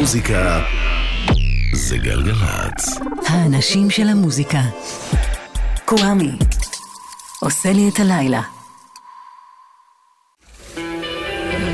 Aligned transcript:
המוזיקה 0.00 0.62
זה 1.72 1.98
גלגלצ. 1.98 3.00
האנשים 3.26 3.90
של 3.90 4.08
המוזיקה. 4.08 4.60
קוואמי. 5.84 6.30
עושה 7.40 7.72
לי 7.72 7.88
את 7.88 8.00
הלילה. 8.00 8.42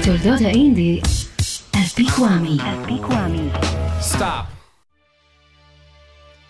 תולדות 0.05 0.41
האינדי 0.45 1.01
על 1.73 1.83
פי 1.95 2.07
קוואמי. 2.17 3.49
סטארט. 4.01 4.45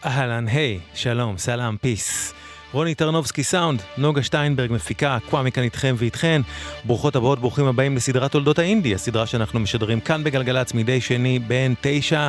אהלן, 0.04 0.48
היי, 0.48 0.80
שלום, 0.94 1.38
סלאם, 1.38 1.76
פיס. 1.76 2.35
רוני 2.72 2.94
טרנובסקי 2.94 3.42
סאונד, 3.42 3.82
נוגה 3.98 4.22
שטיינברג 4.22 4.72
מפיקה, 4.72 5.18
קוואמי 5.30 5.52
כאן 5.52 5.62
איתכם 5.62 5.94
ואיתכן. 5.98 6.42
ברוכות 6.84 7.16
הבאות, 7.16 7.38
ברוכים 7.38 7.66
הבאים 7.66 7.96
לסדרת 7.96 8.32
תולדות 8.32 8.58
האינדי, 8.58 8.94
הסדרה 8.94 9.26
שאנחנו 9.26 9.60
משדרים 9.60 10.00
כאן 10.00 10.24
בגלגלצ 10.24 10.74
מדי 10.74 11.00
שני 11.00 11.38
בין 11.38 11.74
תשע 11.80 12.28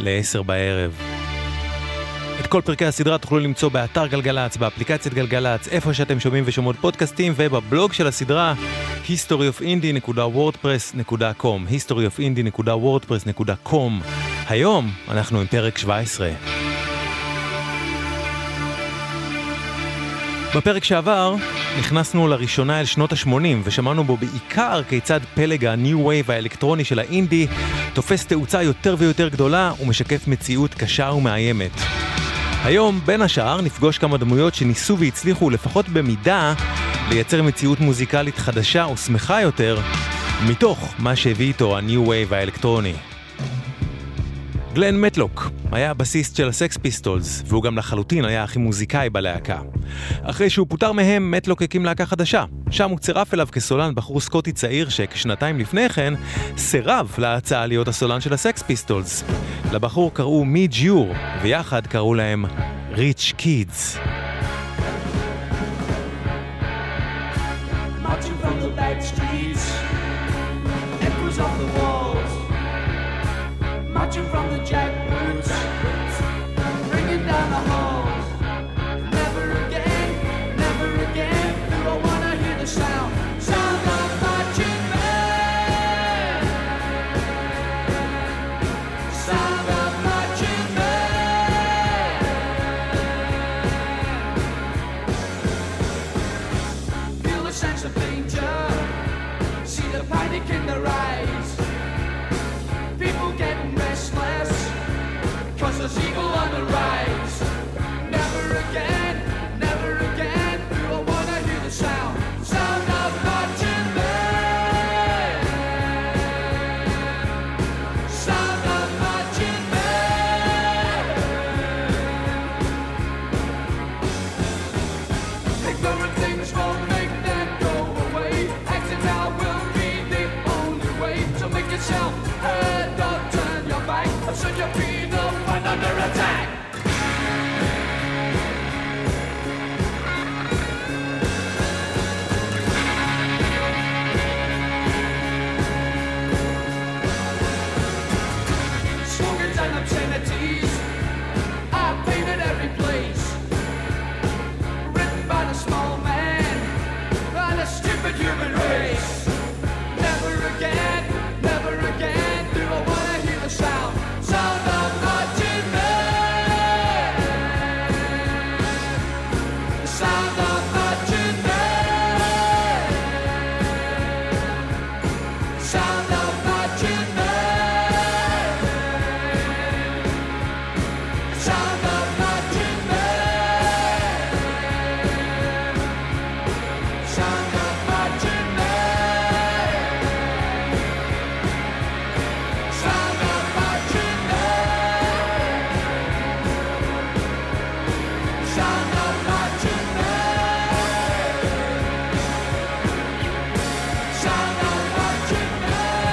לעשר 0.00 0.42
בערב. 0.42 0.92
את 2.40 2.46
כל 2.46 2.60
פרקי 2.64 2.84
הסדרה 2.84 3.18
תוכלו 3.18 3.38
למצוא 3.38 3.68
באתר 3.68 4.06
גלגלצ, 4.06 4.56
באפליקציית 4.56 5.14
גלגלצ, 5.14 5.68
איפה 5.68 5.94
שאתם 5.94 6.20
שומעים 6.20 6.44
ושומעות 6.46 6.76
פודקאסטים, 6.76 7.32
ובבלוג 7.36 7.92
של 7.92 8.06
הסדרה 8.06 8.54
historyofindie.wordpress.com 9.06 11.70
historyofindie.wordpress.com 11.70 13.92
היום 14.48 14.90
אנחנו 15.08 15.40
עם 15.40 15.46
פרק 15.46 15.78
17. 15.78 16.30
בפרק 20.54 20.84
שעבר 20.84 21.34
נכנסנו 21.78 22.28
לראשונה 22.28 22.80
אל 22.80 22.84
שנות 22.84 23.12
ה-80 23.12 23.28
ושמענו 23.64 24.04
בו 24.04 24.16
בעיקר 24.16 24.82
כיצד 24.88 25.20
פלג 25.34 25.64
ה-New 25.64 25.96
Wave 25.96 26.32
האלקטרוני 26.32 26.84
של 26.84 26.98
האינדי 26.98 27.46
תופס 27.92 28.26
תאוצה 28.26 28.62
יותר 28.62 28.96
ויותר 28.98 29.28
גדולה 29.28 29.72
ומשקף 29.82 30.28
מציאות 30.28 30.74
קשה 30.74 31.10
ומאיימת. 31.10 31.70
היום, 32.64 33.00
בין 33.06 33.22
השאר, 33.22 33.60
נפגוש 33.60 33.98
כמה 33.98 34.16
דמויות 34.16 34.54
שניסו 34.54 34.98
והצליחו, 34.98 35.50
לפחות 35.50 35.88
במידה, 35.88 36.54
לייצר 37.08 37.42
מציאות 37.42 37.80
מוזיקלית 37.80 38.38
חדשה 38.38 38.86
ושמחה 38.94 39.42
יותר, 39.42 39.80
מתוך 40.48 40.94
מה 40.98 41.16
שהביא 41.16 41.46
איתו 41.46 41.78
ה-New 41.78 42.08
Wave 42.08 42.34
האלקטרוני. 42.34 42.94
גלן 44.74 45.00
מטלוק 45.00 45.50
היה 45.72 45.90
הבסיסט 45.90 46.36
של 46.36 46.48
הסקס 46.48 46.76
פיסטולס, 46.76 47.42
והוא 47.46 47.62
גם 47.62 47.78
לחלוטין 47.78 48.24
היה 48.24 48.42
הכי 48.42 48.58
מוזיקאי 48.58 49.10
בלהקה. 49.10 49.58
אחרי 50.22 50.50
שהוא 50.50 50.66
פוטר 50.70 50.92
מהם, 50.92 51.30
מטלוק 51.30 51.62
הקים 51.62 51.84
להקה 51.84 52.06
חדשה. 52.06 52.44
שם 52.70 52.90
הוא 52.90 52.98
צירף 52.98 53.34
אליו 53.34 53.48
כסולן 53.52 53.94
בחור 53.94 54.20
סקוטי 54.20 54.52
צעיר 54.52 54.88
שכשנתיים 54.88 55.58
לפני 55.58 55.88
כן 55.88 56.14
סירב 56.56 57.14
להצעה 57.18 57.66
להיות 57.66 57.88
הסולן 57.88 58.20
של 58.20 58.32
הסקס 58.32 58.62
פיסטולס. 58.62 59.24
לבחור 59.72 60.14
קראו 60.14 60.44
מידג' 60.44 60.66
יור, 60.66 61.14
ויחד 61.42 61.86
קראו 61.86 62.14
להם 62.14 62.44
ריץ' 62.92 63.32
קידס. 63.36 63.98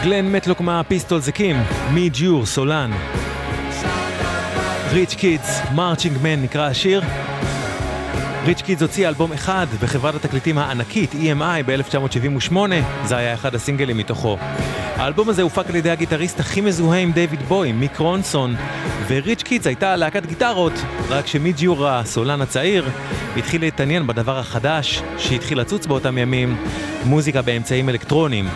גלן 0.08 0.32
מטלוק 0.32 0.62
מהפיסטולס 0.62 1.28
הקים, 1.28 1.56
מידג' 1.94 2.10
יור, 2.10 2.46
סולן. 2.46 2.92
ריץ' 4.92 5.14
קידס, 5.14 5.62
Marching 5.76 6.18
Men 6.22 6.42
נקרא 6.42 6.68
השיר. 6.68 7.02
ריץ' 8.46 8.62
קידס 8.62 8.82
הוציא 8.82 9.08
אלבום 9.08 9.34
אחד 9.34 9.68
בחברת 9.82 10.16
התקליטים 10.16 10.58
הענקית 10.58 11.14
EMI 11.14 11.64
ב-1978, 11.66 12.56
זה 13.06 13.18
היה 13.18 13.34
אחד 13.34 13.56
הסינגלים 13.56 13.98
מתוכו. 13.98 14.38
האלבום 14.96 15.30
הזה 15.30 15.42
הופק 15.42 15.70
על 15.70 15.76
ידי 15.76 15.90
הגיטריסט 15.90 16.40
הכי 16.40 16.62
מזוהה 16.62 17.00
עם 17.00 17.12
דיוויד 17.12 17.42
בוי, 17.42 17.72
מיק 17.72 17.98
רונסון, 17.98 18.56
וריץ' 19.08 19.44
קידס 19.44 19.68
הייתה 19.68 19.96
להקת 19.96 20.26
גיטרות, 20.26 20.74
רק 21.10 21.28
שמידג' 21.28 21.70
יור 21.70 21.88
הסולן 21.88 22.42
הצעיר 22.42 22.90
התחיל 23.38 23.62
להתעניין 23.62 24.08
בדבר 24.08 24.40
החדש 24.40 25.02
שהתחיל 25.18 25.60
לצוץ 25.60 25.86
באותם 25.86 26.18
ימים, 26.18 26.58
מוזיקה 27.06 27.42
באמצעים 27.42 27.90
אלקטרוניים. 27.90 28.48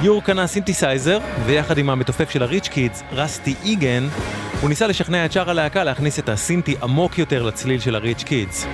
יור 0.00 0.22
קנה 0.22 0.46
סינתסייזר, 0.46 1.18
ויחד 1.46 1.78
עם 1.78 1.90
המתופף 1.90 2.30
של 2.30 2.42
הריץ' 2.42 2.68
קידס, 2.68 3.02
רסטי 3.12 3.54
איגן, 3.64 4.08
הוא 4.60 4.68
ניסה 4.68 4.86
לשכנע 4.86 5.24
את 5.24 5.32
שאר 5.32 5.50
הלהקה 5.50 5.84
להכניס 5.84 6.18
את 6.18 6.28
הסינטי 6.28 6.74
עמוק 6.82 7.18
יותר 7.18 7.42
לצליל 7.42 7.80
של 7.80 7.94
הריץ' 7.94 8.22
קידס. 8.22 8.66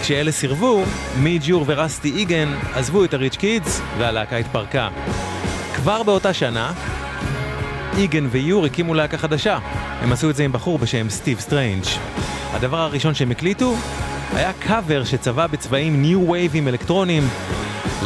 כשאלה 0.00 0.32
סירבו, 0.32 0.84
מידג' 1.18 1.38
יור 1.42 1.64
ורסטי 1.66 2.12
איגן 2.16 2.48
עזבו 2.74 3.04
את 3.04 3.14
הריץ' 3.14 3.36
קידס, 3.36 3.80
והלהקה 3.98 4.36
התפרקה. 4.36 4.88
כבר 5.74 6.02
באותה 6.02 6.32
שנה, 6.32 6.72
איגן 7.98 8.26
ויור 8.30 8.66
הקימו 8.66 8.94
להקה 8.94 9.18
חדשה. 9.18 9.58
הם 10.00 10.12
עשו 10.12 10.30
את 10.30 10.36
זה 10.36 10.44
עם 10.44 10.52
בחור 10.52 10.78
בשם 10.78 11.10
סטיב 11.10 11.40
סטריינג'. 11.40 11.84
הדבר 12.52 12.78
הראשון 12.78 13.14
שהם 13.14 13.30
הקליטו 13.30 13.74
היה 14.34 14.52
קאבר 14.52 15.04
שצבע 15.04 15.46
בצבעים 15.46 16.02
ניו 16.02 16.30
וייבים 16.30 16.68
אלקטרוניים, 16.68 17.28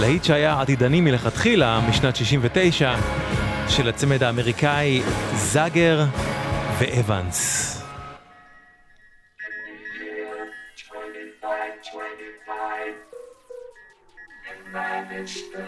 להיט 0.01 0.25
שהיה 0.25 0.61
עתידני 0.61 1.01
מלכתחילה, 1.01 1.81
משנת 1.89 2.17
69, 2.17 2.95
של 3.69 3.89
הצמד 3.89 4.23
האמריקאי 4.23 5.03
זאגר 5.35 6.05
ואבנס. 6.79 7.73
Nobody's 14.77 15.67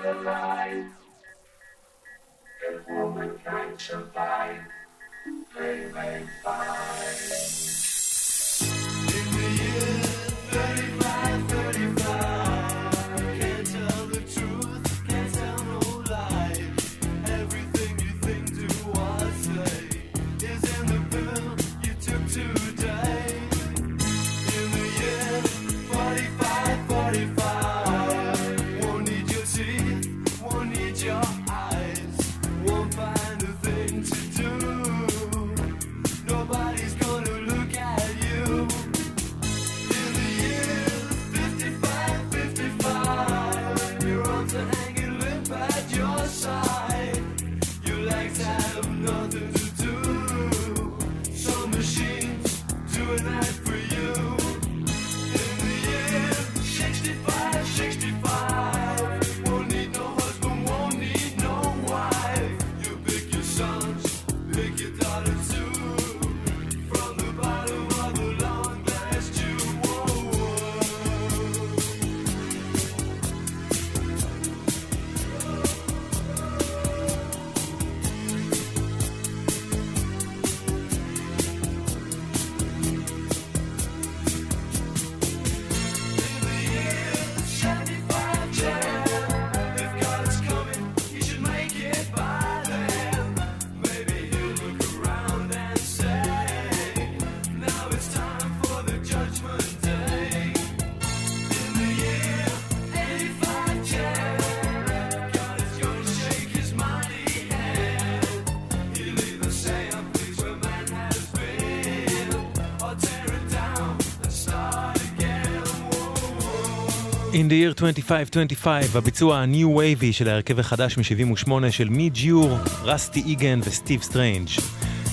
In 117.38 117.48
the 117.48 117.54
year 117.54 117.74
2525, 117.74 118.96
הביצוע 118.96 119.38
ה-New 119.38 119.78
Wave-י 119.78 120.12
של 120.12 120.28
ההרכב 120.28 120.58
החדש 120.58 120.98
מ-78 120.98 121.50
של 121.70 121.88
מידג' 121.88 122.10
יור, 122.10 122.58
רסטי 122.82 123.22
איגן 123.26 123.60
וסטיב 123.64 124.02
סטרנג'. 124.02 124.48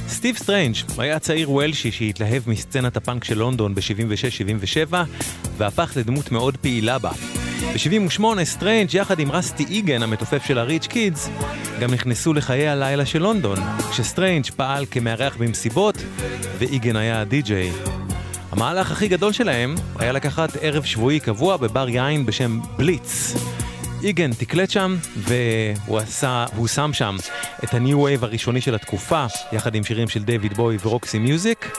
סטיב 0.07 0.37
סטרנג' 0.37 0.75
היה 0.97 1.19
צעיר 1.19 1.51
וולשי 1.51 1.91
שהתלהב 1.91 2.43
מסצנת 2.47 2.97
הפאנק 2.97 3.23
של 3.23 3.37
לונדון 3.37 3.75
ב-76-77 3.75 4.95
והפך 5.57 5.93
לדמות 5.95 6.31
מאוד 6.31 6.57
פעילה 6.57 6.99
בה. 6.99 7.11
ב-78 7.73 8.23
סטרנג' 8.43 8.93
יחד 8.93 9.19
עם 9.19 9.31
רסטי 9.31 9.65
איגן 9.69 10.03
המתופף 10.03 10.45
של 10.45 10.57
הריץ' 10.57 10.87
קידס 10.87 11.29
גם 11.79 11.93
נכנסו 11.93 12.33
לחיי 12.33 12.67
הלילה 12.67 13.05
של 13.05 13.21
לונדון, 13.21 13.59
כשסטרנג' 13.91 14.45
פעל 14.55 14.85
כמארח 14.91 15.37
במסיבות 15.37 15.95
ואיגן 16.59 16.95
היה 16.95 17.21
הדי-ג'יי. 17.21 17.71
המהלך 18.55 18.91
הכי 18.91 19.07
גדול 19.07 19.33
שלהם 19.33 19.75
היה 19.99 20.11
לקחת 20.11 20.49
ערב 20.61 20.83
שבועי 20.83 21.19
קבוע 21.19 21.57
בבר 21.57 21.89
יין 21.89 22.25
בשם 22.25 22.59
בליץ. 22.77 23.33
איגן 24.03 24.33
תקלט 24.33 24.69
שם, 24.69 24.95
והוא 25.15 25.97
עשה, 25.97 26.45
והוא 26.55 26.67
שם 26.67 26.93
שם 26.93 27.15
את 27.63 27.73
ה-New 27.73 27.95
Wave 27.95 28.23
הראשוני 28.25 28.61
של 28.61 28.75
התקופה, 28.75 29.25
יחד 29.51 29.75
עם 29.75 29.83
שירים 29.83 30.09
של 30.09 30.23
דיוויד 30.23 30.53
בוי 30.53 30.77
ורוקסי 30.85 31.19
מיוזיק. 31.19 31.77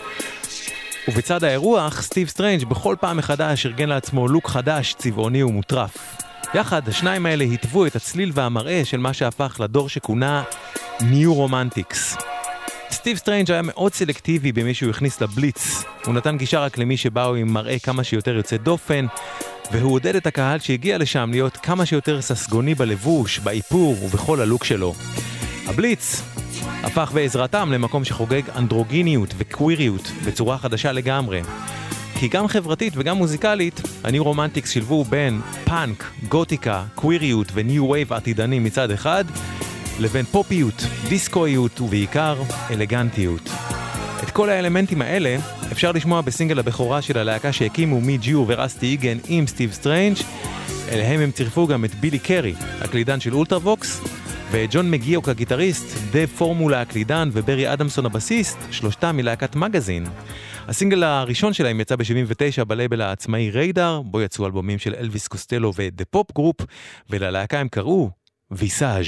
ובצד 1.08 1.44
האירוח, 1.44 2.02
סטיב 2.02 2.28
סטרנג' 2.28 2.64
בכל 2.64 2.96
פעם 3.00 3.17
מחדש 3.17 3.67
ארגן 3.67 3.88
לעצמו 3.88 4.28
לוק 4.28 4.49
חדש, 4.49 4.94
צבעוני 4.99 5.43
ומוטרף. 5.43 6.17
יחד, 6.55 6.88
השניים 6.88 7.26
האלה 7.26 7.44
חיטבו 7.44 7.87
את 7.87 7.96
הצליל 7.96 8.31
והמראה 8.34 8.82
של 8.84 8.99
מה 8.99 9.12
שהפך 9.12 9.56
לדור 9.61 9.88
שכונה 9.88 10.43
New 11.00 11.28
Romantics. 11.37 12.36
סטיב 12.91 13.17
סטרנג' 13.17 13.50
היה 13.50 13.62
מאוד 13.62 13.94
סלקטיבי 13.94 14.53
במי 14.53 14.75
שהוא 14.75 14.91
הכניס 14.91 15.21
לבליץ. 15.21 15.85
הוא 16.06 16.15
נתן 16.15 16.37
גישה 16.37 16.61
רק 16.61 16.79
למי 16.79 16.97
שבאו 16.97 17.35
עם 17.35 17.53
מראה 17.53 17.79
כמה 17.79 18.05
שיותר 18.05 18.37
יוצא 18.37 18.56
דופן, 18.56 19.06
והוא 19.73 19.93
עודד 19.93 20.17
את 20.17 20.27
הקהל 20.27 20.59
שהגיע 20.59 20.99
לשם 20.99 21.31
להיות 21.33 21.56
כמה 21.56 21.87
שיותר 21.87 22.23
ססגוני 22.23 22.75
בלבוש, 22.75 23.38
באיפור 23.38 24.05
ובכל 24.05 24.41
הלוק 24.41 24.65
שלו. 24.65 24.94
הבליץ 25.67 26.23
הפך 26.83 27.11
בעזרתם 27.15 27.73
למקום 27.73 28.05
שחוגג 28.05 28.43
אנדרוגיניות 28.56 29.35
וקוויריות 29.38 30.12
בצורה 30.27 30.59
חדשה 30.59 30.93
לגמרי. 30.93 31.43
כי 32.19 32.29
גם 32.29 32.49
חברתית 32.49 32.93
וגם 32.97 33.17
מוזיקלית, 33.17 33.81
ה-New 34.05 34.25
Romantics 34.25 34.70
שילבו 34.71 35.05
בין 35.05 35.41
פאנק, 35.65 36.05
גותיקה, 36.29 36.85
קוויריות 36.94 37.47
ו-New 37.55 37.90
Wave 37.90 38.12
עתידני 38.12 38.59
מצד 38.59 38.91
אחד, 38.91 39.25
לבין 40.00 40.25
פופיות, 40.25 40.82
דיסקואיות 41.08 41.81
ובעיקר 41.81 42.43
אלגנטיות. 42.70 43.50
את 44.22 44.31
כל 44.31 44.50
האלמנטים 44.50 45.02
האלה 45.02 45.37
אפשר 45.73 45.92
לשמוע 45.92 46.21
בסינגל 46.21 46.59
הבכורה 46.59 47.02
של 47.02 47.18
הלהקה 47.18 47.52
שהקימו 47.52 48.00
מידג' 48.00 48.18
יור 48.18 48.47
ורסטי 48.49 48.87
איגן 48.87 49.18
עם 49.28 49.47
סטיב 49.47 49.73
סטרנג', 49.73 50.16
אליהם 50.88 51.21
הם 51.21 51.30
צירפו 51.30 51.66
גם 51.66 51.85
את 51.85 51.94
בילי 51.94 52.18
קרי, 52.18 52.54
הקלידן 52.80 53.21
של 53.21 53.35
אולטרווקס, 53.35 54.00
ואת 54.50 54.68
ג'ון 54.73 54.90
מגיוק 54.90 55.28
הגיטריסט, 55.28 55.99
דייב 56.12 56.26
פורמולה 56.26 56.80
הקלידן 56.80 57.28
וברי 57.32 57.73
אדמסון 57.73 58.06
הבסיסט, 58.06 58.59
שלושתם 58.71 59.16
מלהקת 59.16 59.56
מגזין. 59.56 60.06
הסינגל 60.68 61.04
הראשון 61.04 61.52
שלהם 61.52 61.80
יצא 61.80 61.97
ב-79 61.97 62.64
בלייבל 62.64 63.00
העצמאי 63.00 63.50
ריידאר, 63.50 64.02
בו 64.04 64.21
יצאו 64.21 64.47
אלבומים 64.47 64.78
של 64.78 64.94
אלביס 64.95 65.28
קוסטלו 65.28 65.73
ודה 65.76 66.04
פופ 66.11 66.32
גרופ, 66.32 66.56
וללהקה 67.11 67.61
הם 67.61 67.68
קראו 67.68 68.11
ויסאז'. 68.50 69.06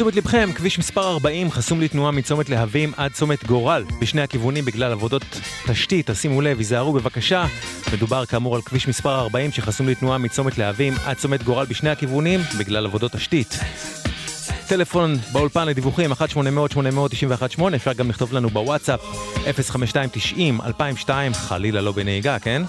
לתשומת 0.00 0.16
לבכם, 0.16 0.52
כביש 0.54 0.78
מספר 0.78 1.10
40 1.10 1.50
חסום 1.50 1.80
לתנועה 1.80 2.10
מצומת 2.10 2.48
להבים 2.48 2.92
עד 2.96 3.12
צומת 3.12 3.44
גורל 3.44 3.84
בשני 4.00 4.22
הכיוונים 4.22 4.64
בגלל 4.64 4.92
עבודות 4.92 5.22
תשתית, 5.66 6.10
תשימו 6.10 6.40
לב, 6.40 6.58
היזהרו 6.58 6.92
בבקשה. 6.92 7.46
מדובר 7.92 8.26
כאמור 8.26 8.56
על 8.56 8.62
כביש 8.62 8.88
מספר 8.88 9.20
40 9.20 9.52
שחסום 9.52 9.88
לתנועה 9.88 10.18
מצומת 10.18 10.58
להבים 10.58 10.94
עד 11.04 11.16
צומת 11.16 11.42
גורל 11.42 11.66
בשני 11.66 11.90
הכיוונים 11.90 12.40
בגלל 12.58 12.86
עבודות 12.86 13.12
תשתית. 13.12 13.58
טלפון 14.68 15.16
באולפן 15.32 15.66
לדיווחים 15.66 16.12
1-800-891-8, 16.12 16.16
אפשר 17.76 17.92
גם 17.92 18.10
לכתוב 18.10 18.32
לנו 18.32 18.50
בוואטסאפ 18.50 19.00
05290-2002, 21.06 21.10
חלילה 21.32 21.80
לא 21.80 21.92
בנהיגה, 21.92 22.38
כן? 22.38 22.62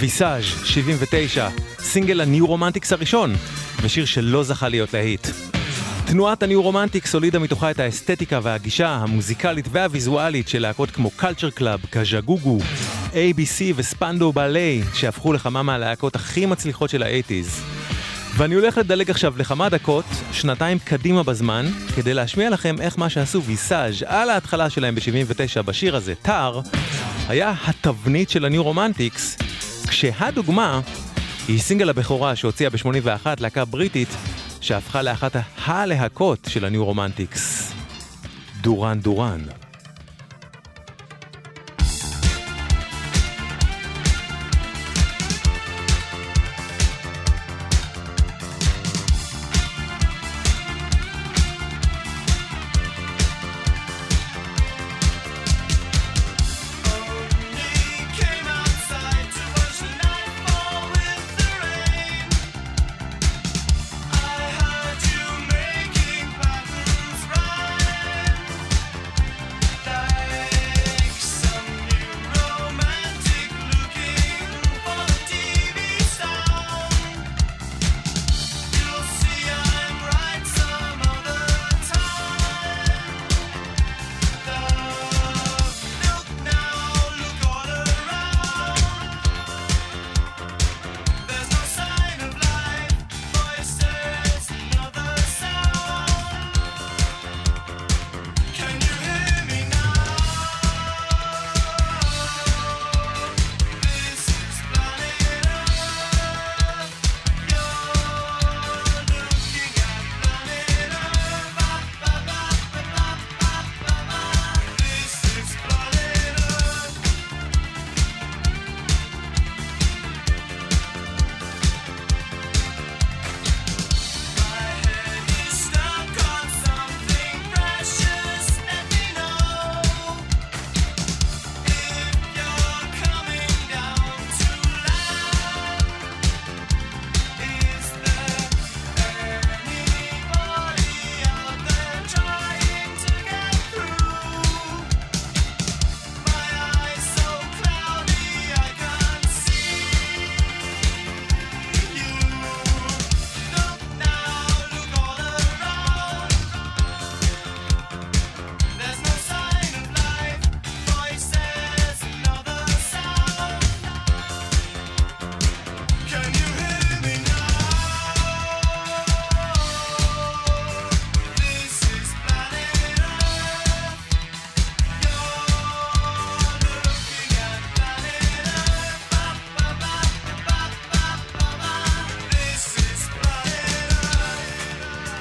ויסאז' 0.00 0.44
79, 0.64 1.48
סינגל 1.78 2.20
ה-New 2.20 2.46
Romantics 2.46 2.92
הראשון, 2.92 3.34
ושיר 3.82 4.04
שלא 4.04 4.42
זכה 4.42 4.68
להיות 4.68 4.92
להיט. 4.94 5.26
תנועת 6.06 6.42
ה-New 6.42 6.62
Romantics 6.62 7.14
הולידה 7.14 7.38
מתוכה 7.38 7.70
את 7.70 7.78
האסתטיקה 7.78 8.40
והגישה 8.42 8.88
המוזיקלית 8.88 9.68
והוויזואלית 9.70 10.48
של 10.48 10.62
להקות 10.62 10.90
כמו 10.90 11.10
קלצ'ר 11.10 11.50
קלאב, 11.50 11.80
קאג'גוגו, 11.90 12.58
ABC 13.12 13.62
וספנדאו 13.76 14.32
באלה, 14.32 14.82
שהפכו 14.94 15.32
לכמה 15.32 15.62
מהלהקות 15.62 16.16
הכי 16.16 16.46
מצליחות 16.46 16.90
של 16.90 17.02
האייטיז. 17.02 17.62
ואני 18.36 18.54
הולך 18.54 18.78
לדלג 18.78 19.10
עכשיו 19.10 19.34
לכמה 19.38 19.68
דקות, 19.68 20.04
שנתיים 20.32 20.78
קדימה 20.78 21.22
בזמן, 21.22 21.66
כדי 21.96 22.14
להשמיע 22.14 22.50
לכם 22.50 22.76
איך 22.80 22.98
מה 22.98 23.08
שעשו 23.08 23.42
ויסאז' 23.42 24.02
על 24.06 24.30
ההתחלה 24.30 24.70
שלהם 24.70 24.94
ב-79 24.94 25.62
בשיר 25.62 25.96
הזה, 25.96 26.14
Tar, 26.14 26.60
היה 27.28 27.54
התבנית 27.66 28.30
של 28.30 28.44
ה-New 28.44 28.64
Romantics, 28.64 29.49
כשהדוגמה 29.90 30.80
היא 31.48 31.60
סינגל 31.60 31.90
הבכורה 31.90 32.36
שהוציאה 32.36 32.70
ב-81 32.70 33.26
להקה 33.40 33.64
בריטית, 33.64 34.08
שהפכה 34.60 35.02
לאחת 35.02 35.36
הלהקות 35.64 36.38
של 36.48 36.64
ה-New 36.64 36.84
Romantics, 36.84 37.72
דורן 38.60 39.00
דורן. 39.00 39.40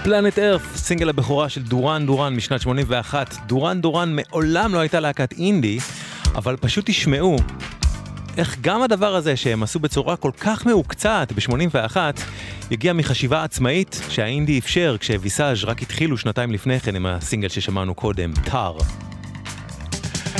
Planet 0.10 0.40
Earth, 0.40 0.76
סינגל 0.76 1.10
הבכורה 1.10 1.50
של 1.50 1.62
דורן 1.62 2.06
דורן 2.06 2.36
משנת 2.36 2.62
81. 2.62 3.36
דורן 3.48 3.82
דורן 3.82 4.16
מעולם 4.16 4.74
לא 4.74 4.80
הייתה 4.80 5.00
להקת 5.00 5.34
אינדי, 5.34 5.80
אבל 6.36 6.56
פשוט 6.56 6.86
תשמעו 6.88 7.38
איך 8.38 8.58
גם 8.62 8.82
הדבר 8.82 9.16
הזה 9.16 9.36
שהם 9.36 9.64
עשו 9.64 9.80
בצורה 9.80 10.16
כל 10.16 10.32
כך 10.40 10.66
מהוקצעת 10.66 11.32
ב-81, 11.32 11.98
הגיע 12.72 12.94
מחשיבה 12.94 13.44
עצמאית 13.44 14.02
שהאינדי 14.10 14.60
אפשר 14.60 14.96
כשוויסאז' 15.00 15.64
רק 15.64 15.82
התחילו 15.82 16.18
שנתיים 16.18 16.52
לפני 16.52 16.80
כן 16.80 16.96
עם 16.96 17.06
הסינגל 17.06 17.50
ששמענו 17.50 17.96
קודם, 17.96 18.34
Tar. 18.46 18.78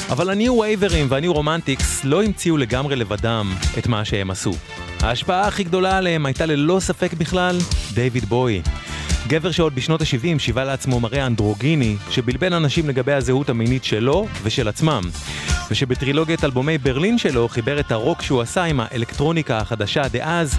אבל 0.10 0.30
הניו 0.30 0.60
וייברים 0.60 1.06
וה-New 1.10 1.34
Romantics 1.34 2.04
לא 2.04 2.24
המציאו 2.24 2.58
לגמרי 2.58 2.96
לבדם 2.96 3.54
את 3.78 3.88
מה 3.88 4.06
שהם 4.06 4.32
עשו. 4.32 4.54
ההשפעה 5.02 5.48
הכי 5.48 5.64
גדולה 5.64 5.98
עליהם 5.98 6.26
הייתה 6.26 6.46
ללא 6.46 6.80
ספק 6.80 7.14
בכלל 7.14 7.58
דיוויד 7.94 8.26
בוי. 8.26 8.62
גבר 9.30 9.52
שעוד 9.52 9.76
בשנות 9.76 10.02
ה-70 10.02 10.40
שיווה 10.40 10.64
לעצמו 10.64 11.00
מראה 11.00 11.26
אנדרוגיני 11.26 11.96
שבלבל 12.10 12.54
אנשים 12.54 12.90
לגבי 12.90 13.14
הזהות 13.14 13.50
המינית 13.50 13.84
שלו 13.84 14.28
ושל 14.44 14.68
עצמם, 14.68 15.02
ושבטרילוגיית 15.72 16.44
אלבומי 16.44 16.78
ברלין 16.78 17.18
שלו 17.18 17.50
חיבר 17.50 17.80
את 17.80 17.92
הרוק 17.92 18.22
שהוא 18.22 18.42
עשה 18.42 18.64
עם 18.64 18.80
האלקטרוניקה 18.80 19.58
החדשה 19.58 20.08
דאז 20.08 20.58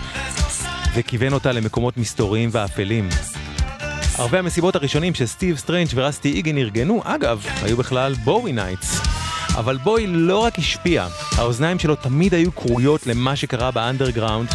וכיוון 0.94 1.32
אותה 1.32 1.52
למקומות 1.52 1.96
מסתוריים 1.96 2.48
ואפלים. 2.52 3.08
ערבי 4.18 4.38
המסיבות 4.38 4.74
הראשונים 4.74 5.14
שסטיב 5.14 5.56
סטרנג' 5.56 5.88
ורסטי 5.94 6.32
איגן 6.32 6.58
ארגנו, 6.58 7.02
אגב, 7.04 7.46
היו 7.62 7.76
בכלל 7.76 8.14
Bowie 8.14 8.52
Nights. 8.52 9.00
אבל 9.56 9.76
בוי 9.76 10.06
לא 10.06 10.38
רק 10.38 10.58
השפיע, 10.58 11.06
האוזניים 11.36 11.78
שלו 11.78 11.94
תמיד 11.96 12.34
היו 12.34 12.54
כרויות 12.54 13.06
למה 13.06 13.36
שקרה 13.36 13.70
באנדרגראונד, 13.70 14.48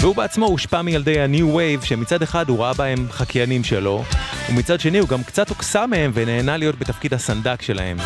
והוא 0.00 0.16
בעצמו 0.16 0.46
הושפע 0.46 0.82
מילדי 0.82 1.20
ה-New 1.20 1.56
Wave, 1.56 1.86
שמצד 1.86 2.22
אחד 2.22 2.48
הוא 2.48 2.62
ראה 2.62 2.72
בהם 2.72 3.06
חקיינים 3.10 3.64
שלו, 3.64 4.04
ומצד 4.50 4.80
שני 4.80 4.98
הוא 4.98 5.08
גם 5.08 5.22
קצת 5.22 5.48
הוקסם 5.48 5.90
מהם 5.90 6.10
ונהנה 6.14 6.56
להיות 6.56 6.78
בתפקיד 6.78 7.14
הסנדק 7.14 7.62
שלהם. 7.62 7.96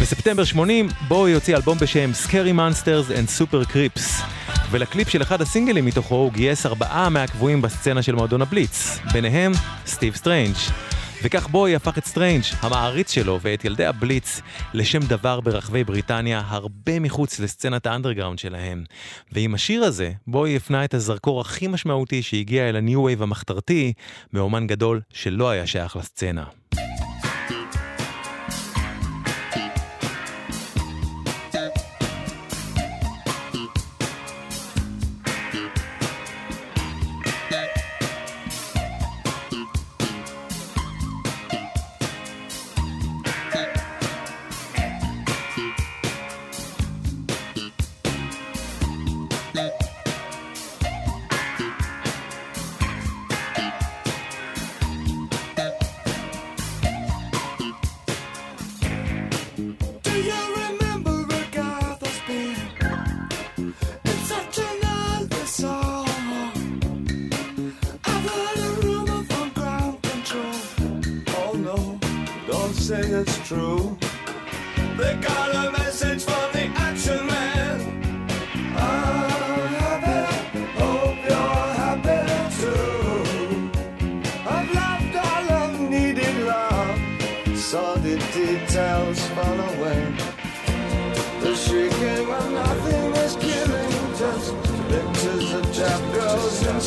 בספטמבר 0.00 0.44
80 0.44 0.88
בוי 1.08 1.32
הוציא 1.32 1.56
אלבום 1.56 1.78
בשם 1.78 2.10
Scary 2.26 2.56
Monsters 2.56 3.10
and 3.10 3.40
Super 3.40 3.72
Creeps, 3.72 4.24
ולקליפ 4.70 5.08
של 5.08 5.22
אחד 5.22 5.42
הסינגלים 5.42 5.84
מתוכו 5.84 6.14
הוא 6.14 6.32
גייס 6.32 6.66
ארבעה 6.66 7.08
מהקבועים 7.08 7.62
בסצנה 7.62 8.02
של 8.02 8.14
מועדון 8.14 8.42
הבליץ, 8.42 8.98
ביניהם 9.12 9.52
סטיב 9.86 10.14
סטרנג'. 10.14 10.91
וכך 11.22 11.48
בוי 11.48 11.76
הפך 11.76 11.98
את 11.98 12.04
סטרנג', 12.04 12.42
המעריץ 12.60 13.10
שלו, 13.10 13.38
ואת 13.42 13.64
ילדי 13.64 13.86
הבליץ, 13.86 14.40
לשם 14.74 14.98
דבר 14.98 15.40
ברחבי 15.40 15.84
בריטניה, 15.84 16.42
הרבה 16.46 17.00
מחוץ 17.00 17.40
לסצנת 17.40 17.86
האנדרגראונד 17.86 18.38
שלהם. 18.38 18.84
ועם 19.32 19.54
השיר 19.54 19.84
הזה, 19.84 20.12
בוי 20.26 20.56
הפנה 20.56 20.84
את 20.84 20.94
הזרקור 20.94 21.40
הכי 21.40 21.68
משמעותי 21.68 22.22
שהגיע 22.22 22.68
אל 22.68 22.76
ה-New 22.76 23.02
Wave 23.02 23.22
המחתרתי, 23.22 23.92
מאומן 24.32 24.66
גדול 24.66 25.00
שלא 25.12 25.50
היה 25.50 25.66
שייך 25.66 25.96
לסצנה. 25.96 26.44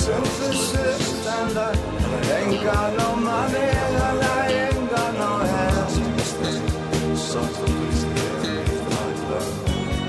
I 0.08 0.12
ain't 2.38 2.64
got 2.64 2.96
no 2.96 3.16
money 3.16 3.58
and 3.58 4.24
I 4.24 4.48
ain't 4.52 4.90
got 4.92 5.14
no. 5.18 5.36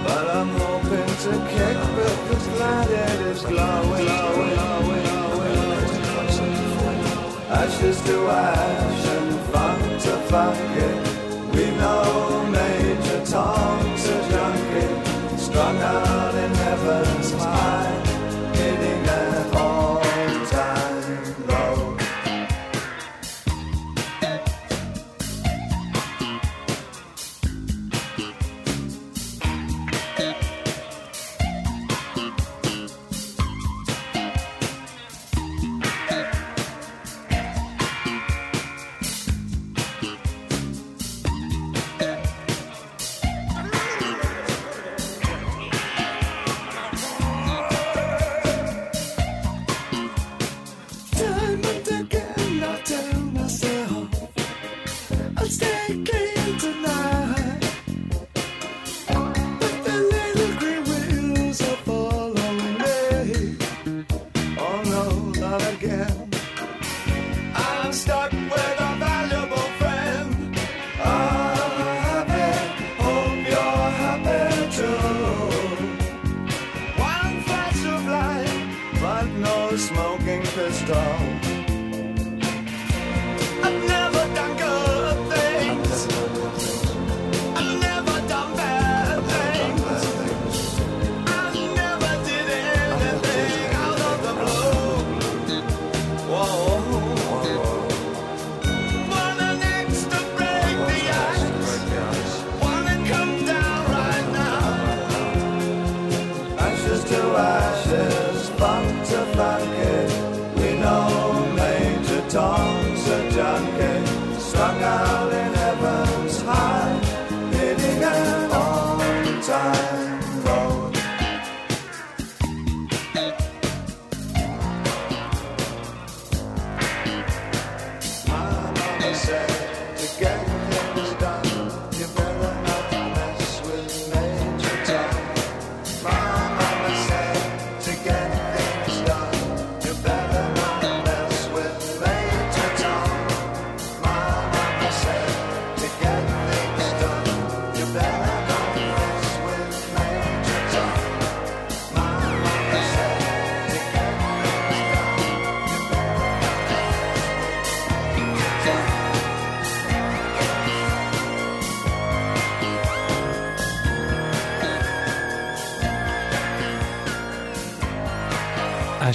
But 0.04 0.26
I'm 0.36 0.50
hoping 0.50 1.12
to 1.24 1.32
glowing. 3.48 4.08
Ashes 7.48 7.98
to 8.02 8.16
ash 8.28 9.06
and 9.06 9.32
funk 9.50 9.82
to 10.02 10.14
funk 10.28 10.76
it. 10.76 10.96
We 11.54 11.64
know 11.78 12.46
Major 12.50 13.20
Tom's 13.24 14.04
a 14.04 14.18
junkie, 14.30 14.90
strung 15.38 15.78
out 15.78 16.34
in 16.34 16.54
heaven's 16.54 17.30
high, 17.32 18.05
star. 80.86 81.25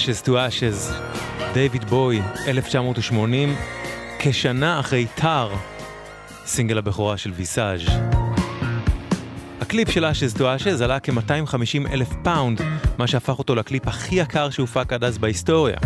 Ashes 0.01 0.27
to 0.27 0.29
Ashes, 0.29 0.93
דייוויד 1.53 1.83
בוי, 1.83 2.21
1980, 2.47 3.55
כשנה 4.19 4.79
אחרי 4.79 5.07
Tar, 5.15 5.53
סינגל 6.45 6.77
הבכורה 6.77 7.17
של 7.17 7.31
ויסאז'. 7.31 7.81
הקליפ 9.61 9.91
של 9.91 10.05
Ashes 10.05 10.37
to 10.37 10.39
Ashes 10.39 10.83
עלה 10.83 10.99
כ-250 10.99 11.91
אלף 11.91 12.09
פאונד, 12.23 12.61
מה 12.97 13.07
שהפך 13.07 13.39
אותו 13.39 13.55
לקליפ 13.55 13.87
הכי 13.87 14.15
יקר 14.15 14.49
שהופק 14.49 14.93
עד 14.93 15.03
אז 15.03 15.17
בהיסטוריה. 15.17 15.77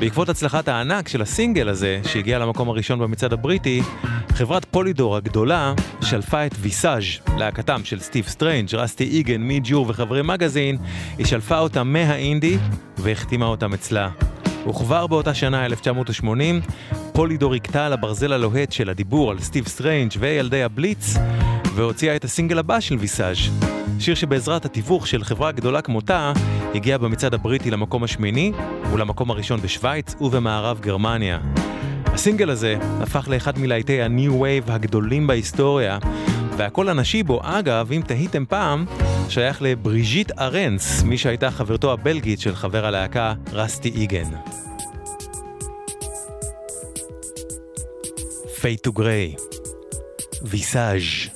בעקבות 0.00 0.28
הצלחת 0.28 0.68
הענק 0.68 1.08
של 1.08 1.22
הסינגל 1.22 1.68
הזה, 1.68 2.00
שהגיע 2.04 2.38
למקום 2.38 2.68
הראשון 2.68 2.98
במצעד 2.98 3.32
הבריטי, 3.32 3.82
חברת 4.34 4.64
פולידור 4.64 5.16
הגדולה 5.16 5.74
שלפה 6.02 6.46
את 6.46 6.54
ויסאז', 6.60 7.02
להקתם 7.38 7.84
של 7.84 8.00
סטיב 8.00 8.26
סטרנג', 8.26 8.74
רסטי 8.74 9.04
איגן, 9.04 9.40
מידג' 9.40 9.60
יור 9.64 9.86
וחברי 9.88 10.22
מגזין, 10.22 10.76
היא 11.18 11.26
שלפה 11.26 11.58
אותם 11.58 11.88
מהאינדי 11.88 12.58
והחתימה 12.98 13.46
אותם 13.46 13.74
אצלה. 13.74 14.10
וכבר 14.68 15.06
באותה 15.06 15.34
שנה, 15.34 15.64
1980, 15.64 16.60
פולידור 17.12 17.54
הכתה 17.54 17.86
על 17.86 17.92
הברזל 17.92 18.32
הלוהט 18.32 18.72
של 18.72 18.90
הדיבור 18.90 19.30
על 19.30 19.38
סטיב 19.38 19.68
סטרנג' 19.68 20.12
וילדי 20.18 20.62
הבליץ, 20.62 21.14
והוציאה 21.74 22.16
את 22.16 22.24
הסינגל 22.24 22.58
הבא 22.58 22.80
של 22.80 22.96
ויסאז', 22.96 23.38
שיר 23.98 24.14
שבעזרת 24.14 24.64
התיווך 24.64 25.06
של 25.06 25.24
חברה 25.24 25.52
גדולה 25.52 25.82
כמותה, 25.82 26.32
הגיע 26.74 26.98
במצעד 26.98 27.34
הבריטי 27.34 27.70
למקום 27.70 28.04
השמיני 28.04 28.52
ולמקום 28.92 29.30
הראשון 29.30 29.60
בשוויץ 29.60 30.14
ובמערב 30.20 30.80
גרמניה. 30.80 31.38
הסינגל 32.12 32.50
הזה 32.50 32.76
הפך 33.00 33.28
לאחד 33.28 33.58
מלהיטי 33.58 34.02
ה-New 34.02 34.30
Wave 34.30 34.72
הגדולים 34.72 35.26
בהיסטוריה, 35.26 35.98
והקול 36.56 36.88
הנשי 36.88 37.22
בו, 37.22 37.40
אגב, 37.42 37.92
אם 37.92 38.02
תהיתם 38.06 38.44
פעם, 38.48 38.84
שייך 39.28 39.62
לבריז'יט 39.62 40.38
ארנס, 40.38 41.02
מי 41.02 41.18
שהייתה 41.18 41.50
חברתו 41.50 41.92
הבלגית 41.92 42.40
של 42.40 42.54
חבר 42.54 42.86
הלהקה 42.86 43.34
רסטי 43.52 43.88
איגן. 43.88 44.30
To 48.86 48.98
Grey, 48.98 49.40
ויסאז' 50.42 51.31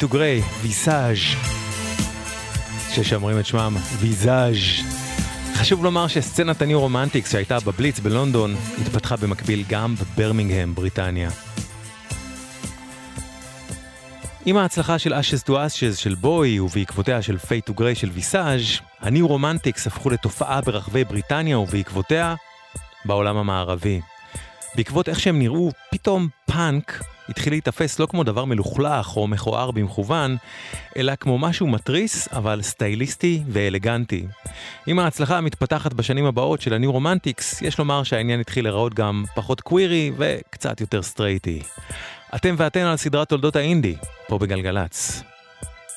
to 0.00 0.08
Grey, 0.08 0.42
ויסאז' 0.62 1.16
שאומרים 2.90 3.38
את 3.38 3.46
שמם 3.46 3.76
ויזאז'. 3.98 4.56
חשוב 5.54 5.84
לומר 5.84 6.06
שסצנת 6.06 6.62
ה-New 6.62 6.80
Romantics 6.80 7.32
שהייתה 7.32 7.60
בבליץ 7.60 8.00
בלונדון 8.00 8.54
התפתחה 8.80 9.16
במקביל 9.16 9.64
גם 9.68 9.94
בברמינגהם, 9.94 10.74
בריטניה. 10.74 11.30
עם 14.46 14.56
ההצלחה 14.56 14.98
של 14.98 15.14
Ashes 15.14 15.42
to 15.42 15.66
Ashes 15.66 15.96
של 15.96 16.14
בואי 16.14 16.60
ובעקבותיה 16.60 17.22
של 17.22 17.38
Fade 17.38 17.66
to 17.66 17.74
Grey 17.74 17.94
של 17.94 18.10
ויסאז', 18.10 18.62
ה-New 19.00 19.28
Romantics 19.28 19.86
הפכו 19.86 20.10
לתופעה 20.10 20.60
ברחבי 20.60 21.04
בריטניה 21.04 21.58
ובעקבותיה 21.58 22.34
בעולם 23.04 23.36
המערבי. 23.36 24.00
בעקבות 24.76 25.08
איך 25.08 25.20
שהם 25.20 25.38
נראו, 25.38 25.70
פתאום 25.90 26.28
פאנק 26.46 27.02
התחיל 27.30 27.52
להיתפס 27.52 27.98
לא 27.98 28.06
כמו 28.06 28.24
דבר 28.24 28.44
מלוכלך 28.44 29.16
או 29.16 29.26
מכוער 29.26 29.70
במכוון, 29.70 30.36
אלא 30.96 31.12
כמו 31.14 31.38
משהו 31.38 31.66
מתריס, 31.66 32.28
אבל 32.32 32.62
סטייליסטי 32.62 33.42
ואלגנטי. 33.48 34.26
עם 34.86 34.98
ההצלחה 34.98 35.38
המתפתחת 35.38 35.92
בשנים 35.92 36.24
הבאות 36.24 36.60
של 36.60 36.74
ה-New 36.74 36.92
Romantics, 36.92 37.62
יש 37.62 37.78
לומר 37.78 38.02
שהעניין 38.02 38.40
התחיל 38.40 38.64
להיראות 38.64 38.94
גם 38.94 39.24
פחות 39.34 39.60
קווירי 39.60 40.12
וקצת 40.16 40.80
יותר 40.80 41.02
סטרייטי. 41.02 41.62
אתם 42.34 42.54
ואתן 42.58 42.80
על 42.80 42.96
סדרת 42.96 43.28
תולדות 43.28 43.56
האינדי, 43.56 43.96
פה 44.26 44.38
בגלגלצ. 44.38 45.22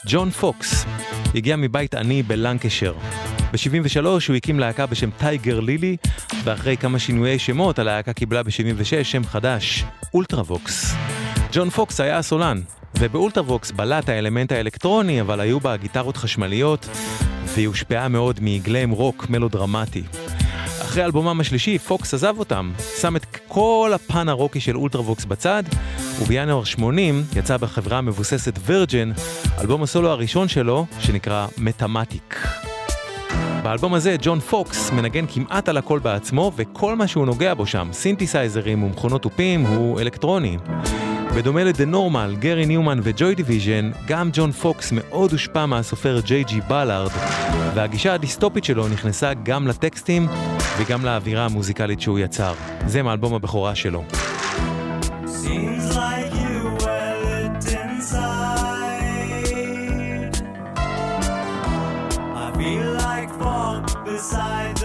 ג'ון 0.07 0.29
פוקס 0.29 0.85
הגיע 1.35 1.55
מבית 1.55 1.95
עני 1.95 2.23
בלנקשר. 2.23 2.93
ב-73 3.53 4.05
הוא 4.27 4.35
הקים 4.35 4.59
להקה 4.59 4.85
בשם 4.85 5.09
Tiger 5.17 5.59
Lily, 5.59 5.97
ואחרי 6.43 6.77
כמה 6.77 6.99
שינויי 6.99 7.39
שמות 7.39 7.79
הלהקה 7.79 8.13
קיבלה 8.13 8.43
ב-76 8.43 9.03
שם 9.03 9.23
חדש, 9.23 9.83
אולטרווקס. 10.13 10.93
ג'ון 11.51 11.69
פוקס 11.69 11.99
היה 11.99 12.17
הסולן, 12.17 12.61
ובאולטרווקס 12.99 13.71
בלט 13.71 14.09
האלמנט 14.09 14.51
האלקטרוני, 14.51 15.21
אבל 15.21 15.39
היו 15.39 15.59
בה 15.59 15.77
גיטרות 15.77 16.17
חשמליות, 16.17 16.89
והיא 17.45 17.67
הושפעה 17.67 18.07
מאוד 18.07 18.39
מגלם 18.41 18.89
רוק 18.89 19.29
מלודרמטי. 19.29 20.03
אחרי 20.81 21.05
אלבומם 21.05 21.39
השלישי, 21.39 21.79
פוקס 21.79 22.13
עזב 22.13 22.35
אותם, 22.39 22.71
שם 23.01 23.15
את 23.15 23.25
כל 23.47 23.91
הפן 23.95 24.29
הרוקי 24.29 24.59
של 24.59 24.77
אולטרווקס 24.77 25.25
בצד, 25.25 25.63
ובינואר 26.21 26.63
80 26.63 27.23
יצא 27.35 27.57
בחברה 27.57 27.97
המבוססת 27.97 28.59
וירג'ן, 28.65 29.11
אלבום 29.61 29.83
הסולו 29.83 30.09
הראשון 30.09 30.47
שלו, 30.47 30.85
שנקרא 30.99 31.47
Metamatic. 31.57 32.47
באלבום 33.63 33.93
הזה 33.93 34.15
ג'ון 34.21 34.39
פוקס 34.39 34.91
מנגן 34.91 35.25
כמעט 35.27 35.69
על 35.69 35.77
הכל 35.77 35.99
בעצמו, 35.99 36.51
וכל 36.55 36.95
מה 36.95 37.07
שהוא 37.07 37.25
נוגע 37.25 37.53
בו 37.53 37.65
שם, 37.65 37.89
סינתסייזרים 37.93 38.83
ומכונות 38.83 39.21
תופים, 39.21 39.61
הוא 39.61 39.99
אלקטרוני. 39.99 40.57
בדומה 41.35 41.63
ל-The 41.63 41.85
Normal, 41.85 42.35
גרי 42.39 42.65
ניומן 42.65 42.99
וג'וי 43.03 43.35
דיוויז'ן, 43.35 43.91
גם 44.07 44.29
ג'ון 44.33 44.51
פוקס 44.51 44.91
מאוד 44.91 45.31
הושפע 45.31 45.65
מהסופר 45.65 46.19
ג'יי 46.25 46.43
ג'י 46.43 46.61
בלארד, 46.67 47.11
והגישה 47.73 48.13
הדיסטופית 48.13 48.63
שלו 48.63 48.87
נכנסה 48.87 49.33
גם 49.33 49.67
לטקסטים 49.67 50.27
וגם 50.77 51.05
לאווירה 51.05 51.45
המוזיקלית 51.45 52.01
שהוא 52.01 52.19
יצר. 52.19 52.53
זה 52.87 53.03
מאלבום 53.03 53.33
הבכורה 53.33 53.75
שלו. 53.75 54.03
Seems 55.25 55.82
beside 64.23 64.82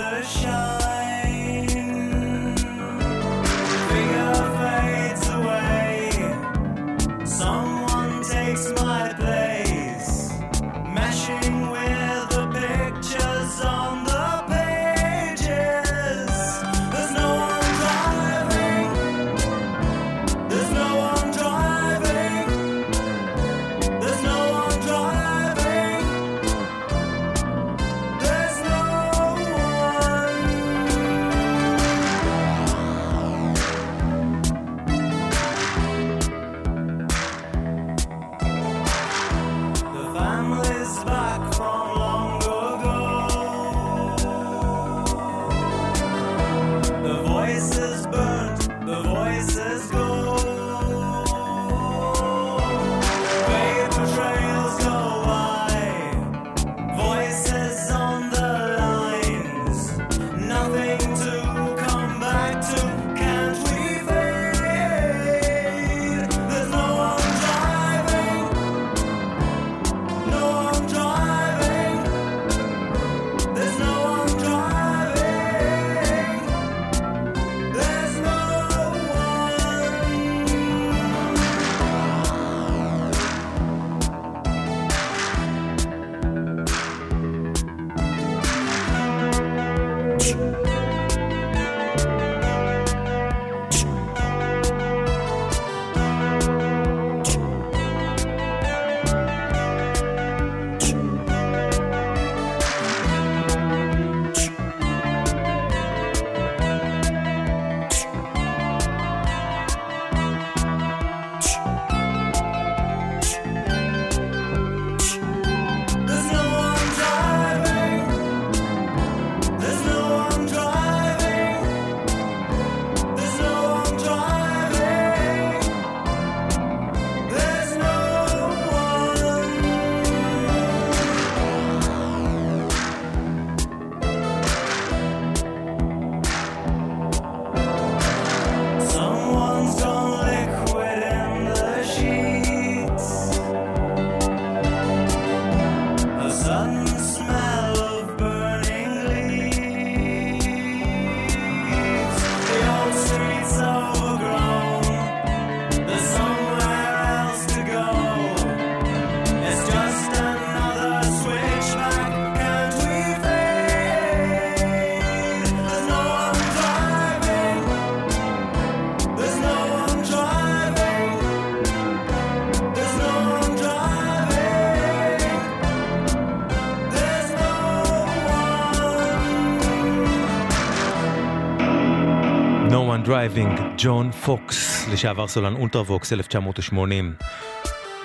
Driving, 183.34 183.60
ג'ון 183.78 184.10
פוקס, 184.10 184.88
לשעבר 184.92 185.28
סולן 185.28 185.54
אולטרווקס 185.54 186.12
1980. 186.12 187.14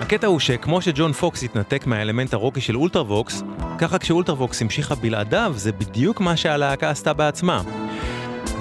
הקטע 0.00 0.26
הוא 0.26 0.40
שכמו 0.40 0.82
שג'ון 0.82 1.12
פוקס 1.12 1.42
התנתק 1.42 1.86
מהאלמנט 1.86 2.34
הרוקי 2.34 2.60
של 2.60 2.76
אולטרווקס, 2.76 3.42
ככה 3.78 3.98
כשאולטרווקס 3.98 4.62
המשיכה 4.62 4.94
בלעדיו, 4.94 5.52
זה 5.56 5.72
בדיוק 5.72 6.20
מה 6.20 6.36
שהלהקה 6.36 6.90
עשתה 6.90 7.12
בעצמה. 7.12 7.62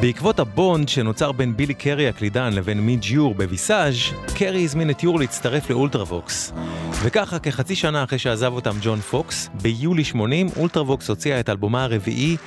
בעקבות 0.04 0.39
ה-bond 0.39 0.89
שנוצר 0.89 1.32
בין 1.32 1.58
בילי 1.58 1.74
קרי 1.74 2.08
הקלידן 2.08 2.54
לבין 2.54 2.80
מידג' 2.80 3.06
יור 3.06 3.36
בוויסאז', 3.36 3.96
קרי 4.36 4.63
הזמין 4.63 4.89
את 4.89 5.04
יור 5.04 5.20
להצטרף 5.20 5.70
לאולטרווקס. 5.70 6.54
וככה, 7.04 7.39
כחצי 7.39 7.76
שנה 7.76 8.04
אחרי 8.04 8.20
שעזב 8.20 8.54
אותם 8.54 8.76
ג'ון 8.82 9.00
פוקס, 9.00 9.50
ביולי 9.62 10.04
80 10.04 10.48
אולטרווקס 10.58 11.10
הוציאה 11.10 11.39
את 11.39 11.50
אלבומה 11.50 11.84
הרביעי, 11.84 12.38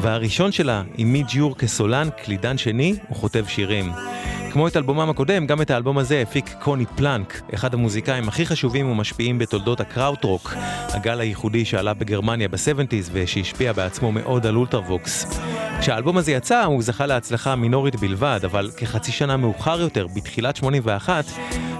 והראשון 0.00 0.52
שלה 0.52 0.82
עם 0.96 1.12
מידג' 1.12 1.34
יור 1.34 1.56
כסולן, 1.58 2.08
קלידן 2.24 2.58
שני 2.58 2.94
וכותב 3.10 3.44
שירים. 3.48 3.92
כמו 4.56 4.68
את 4.68 4.76
אלבומם 4.76 5.10
הקודם, 5.10 5.46
גם 5.46 5.62
את 5.62 5.70
האלבום 5.70 5.98
הזה 5.98 6.22
הפיק 6.22 6.54
קוני 6.60 6.86
פלנק, 6.96 7.40
אחד 7.54 7.74
המוזיקאים 7.74 8.28
הכי 8.28 8.46
חשובים 8.46 8.90
ומשפיעים 8.90 9.38
בתולדות 9.38 9.80
הקראוטרוק, 9.80 10.54
הגל 10.88 11.20
הייחודי 11.20 11.64
שעלה 11.64 11.94
בגרמניה 11.94 12.48
ב-70's 12.48 13.10
ושהשפיע 13.12 13.72
בעצמו 13.72 14.12
מאוד 14.12 14.46
על 14.46 14.56
אולטרווקס. 14.56 15.40
כשהאלבום 15.80 16.16
הזה 16.16 16.32
יצא, 16.32 16.64
הוא 16.64 16.82
זכה 16.82 17.06
להצלחה 17.06 17.56
מינורית 17.56 17.96
בלבד, 17.96 18.40
אבל 18.44 18.70
כחצי 18.76 19.12
שנה 19.12 19.36
מאוחר 19.36 19.80
יותר, 19.80 20.06
בתחילת 20.06 20.56
81, 20.56 21.24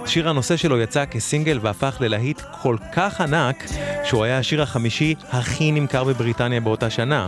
שיר 0.05 0.29
הנושא 0.29 0.57
שלו 0.57 0.79
יצא 0.79 1.05
כסינגל 1.05 1.59
והפך 1.61 1.97
ללהיט 1.99 2.41
כל 2.61 2.77
כך 2.95 3.21
ענק, 3.21 3.65
שהוא 4.03 4.23
היה 4.23 4.37
השיר 4.37 4.61
החמישי 4.61 5.15
הכי 5.29 5.71
נמכר 5.71 6.03
בבריטניה 6.03 6.61
באותה 6.61 6.89
שנה. 6.89 7.27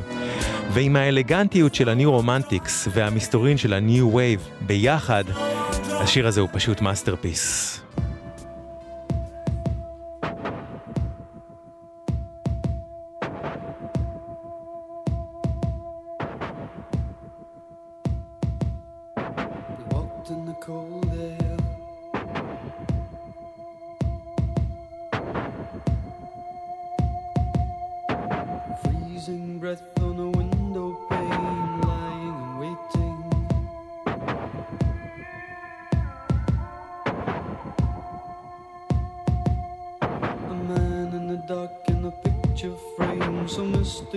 ועם 0.72 0.96
האלגנטיות 0.96 1.76
של 1.76 1.90
ה-New 1.90 2.12
Romantics 2.12 2.88
והמסתורין 2.94 3.58
של 3.58 3.74
ה-New 3.74 4.16
Wave 4.16 4.48
ביחד, 4.62 5.24
השיר 6.02 6.28
הזה 6.28 6.42
הוא 6.42 6.50
פשוט 6.52 6.82
masterpiece. 6.82 7.80
breath 29.70 30.00
on 30.00 30.19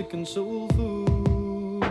mystic 0.03 0.13
and 0.13 0.27
soulful. 0.27 1.83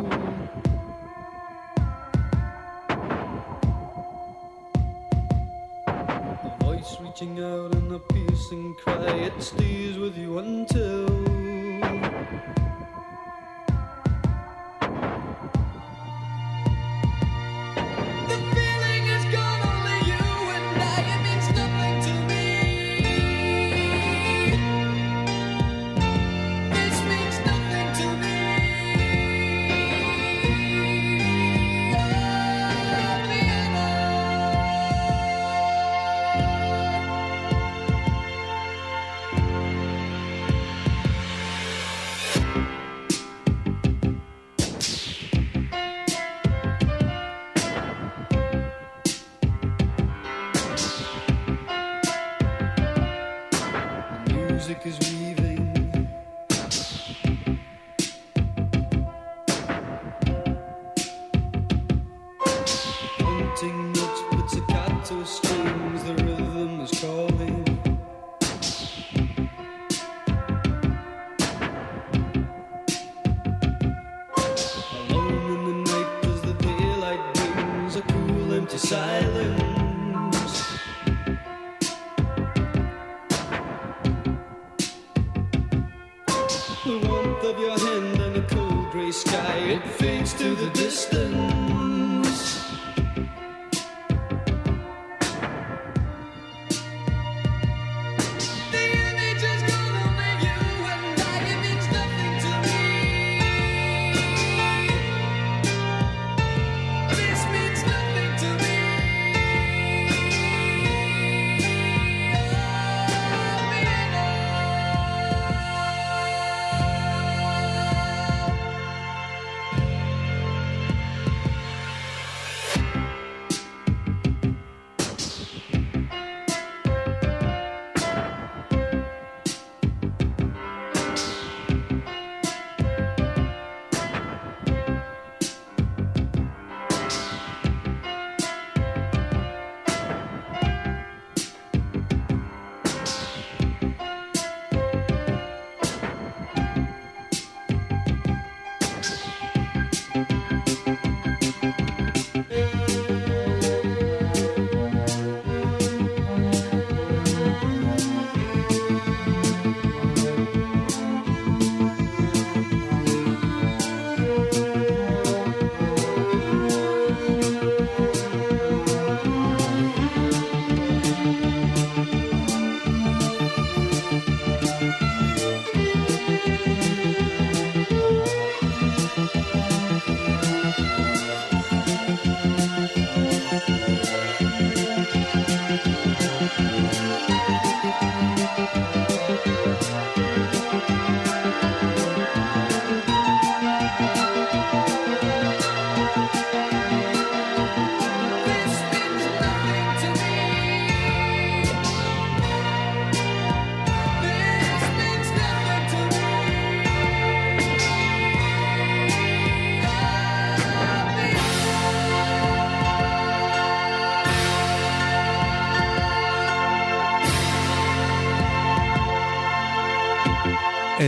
A 5.87 6.57
voice 6.61 6.97
reaching 7.01 7.43
out 7.43 7.75
in 7.75 7.93
a 7.93 7.99
piercing 7.99 8.75
cry, 8.75 9.15
it 9.29 9.43
stays 9.43 9.99
with 9.99 10.17
you 10.17 10.39
until. 10.39 10.92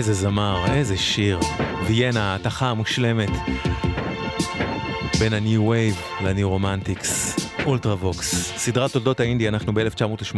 איזה 0.09 0.22
זמר, 0.22 0.64
איזה 0.72 0.96
שיר. 0.96 1.40
ויאנה, 1.86 2.32
ההתכה 2.32 2.70
המושלמת. 2.70 3.30
בין 5.18 5.32
ה-New 5.32 5.61
Wave 5.61 6.24
ל-New 6.24 6.61
Romantics. 6.61 7.40
אולטרווקס. 7.66 8.52
סדרת 8.57 8.92
תולדות 8.92 9.20
האינדי 9.20 9.48
אנחנו 9.48 9.74
ב-1980, 9.74 10.36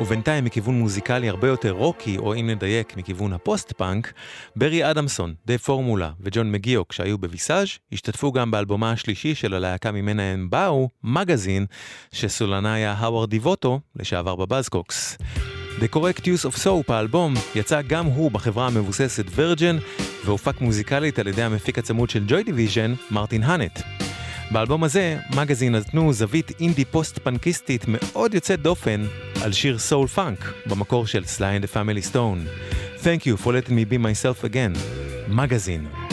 ובינתיים 0.00 0.44
מכיוון 0.44 0.74
מוזיקלי 0.78 1.28
הרבה 1.28 1.48
יותר 1.48 1.70
רוקי, 1.70 2.18
או 2.18 2.34
אם 2.34 2.50
נדייק, 2.50 2.96
מכיוון 2.96 3.32
הפוסט-פאנק, 3.32 4.12
ברי 4.56 4.90
אדמסון, 4.90 5.34
דייב 5.46 5.58
פורמולה 5.58 6.10
וג'ון 6.20 6.52
מגיוק, 6.52 6.88
כשהיו 6.88 7.18
בוויסאז', 7.18 7.68
השתתפו 7.92 8.32
גם 8.32 8.50
באלבומה 8.50 8.90
השלישי 8.90 9.34
של 9.34 9.54
הלהקה 9.54 9.92
ממנה 9.92 10.22
הם 10.22 10.50
באו, 10.50 10.88
מגזין, 11.04 11.66
שסולנה 12.12 12.92
האווארד 12.92 13.30
דיבוטו, 13.30 13.80
לשעבר 13.96 14.34
בבאזקוקס. 14.34 15.18
The 15.78 15.88
Correct 15.94 16.20
Use 16.20 16.44
of 16.50 16.64
Soap, 16.64 16.92
האלבום, 16.92 17.34
יצא 17.54 17.82
גם 17.82 18.06
הוא 18.06 18.30
בחברה 18.30 18.66
המבוססת 18.66 19.24
וירג'ן, 19.34 19.76
והופק 20.24 20.60
מוזיקלית 20.60 21.18
על 21.18 21.26
ידי 21.26 21.42
המפיק 21.42 21.78
הצמוד 21.78 22.10
של 22.10 22.24
ג'וי 22.28 22.42
דיוויז'ן, 22.42 22.94
מרטין 23.10 23.42
האנט. 23.42 23.80
באלבום 24.50 24.84
הזה, 24.84 25.18
מגזין 25.36 25.74
נתנו 25.74 26.12
זווית 26.12 26.52
אינדי 26.60 26.84
פוסט-פנקיסטית 26.84 27.84
מאוד 27.88 28.34
יוצאת 28.34 28.62
דופן 28.62 29.06
על 29.42 29.52
שיר 29.52 29.78
סול 29.78 30.08
פאנק, 30.08 30.52
במקור 30.66 31.06
של 31.06 31.24
Sly 31.24 31.56
and 31.56 31.66
Family 31.66 32.02
Stone. 32.02 32.44
Thank 32.98 33.20
you 33.20 33.44
for 33.44 33.46
letting 33.46 33.72
me 33.72 33.92
be 33.92 33.98
myself 33.98 34.44
again. 34.44 34.78
מגזין. 35.28 36.05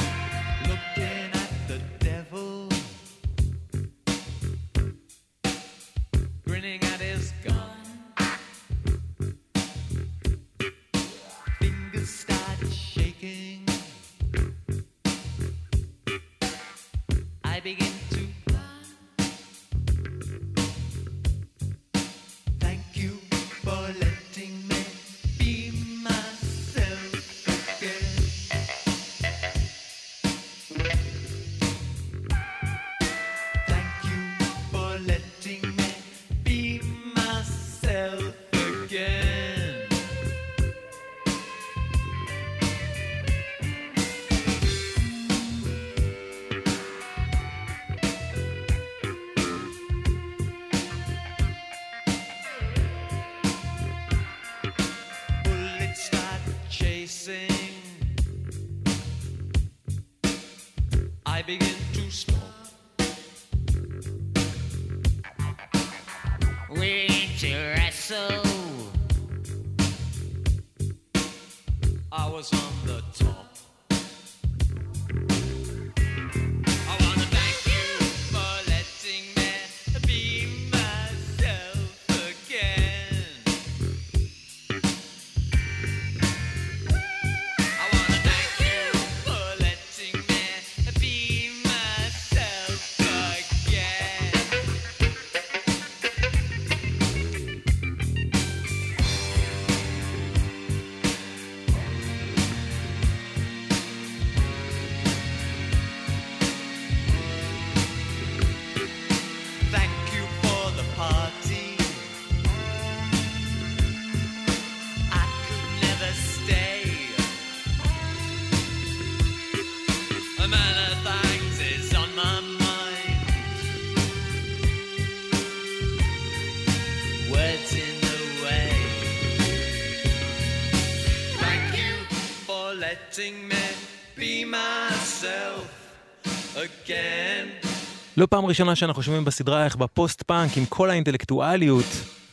לא 138.17 138.25
פעם 138.25 138.45
ראשונה 138.45 138.75
שאנחנו 138.75 139.03
שומעים 139.03 139.25
בסדרה 139.25 139.65
איך 139.65 139.75
בפוסט 139.75 140.21
פאנק 140.21 140.57
עם 140.57 140.65
כל 140.65 140.89
האינטלקטואליות 140.89 141.85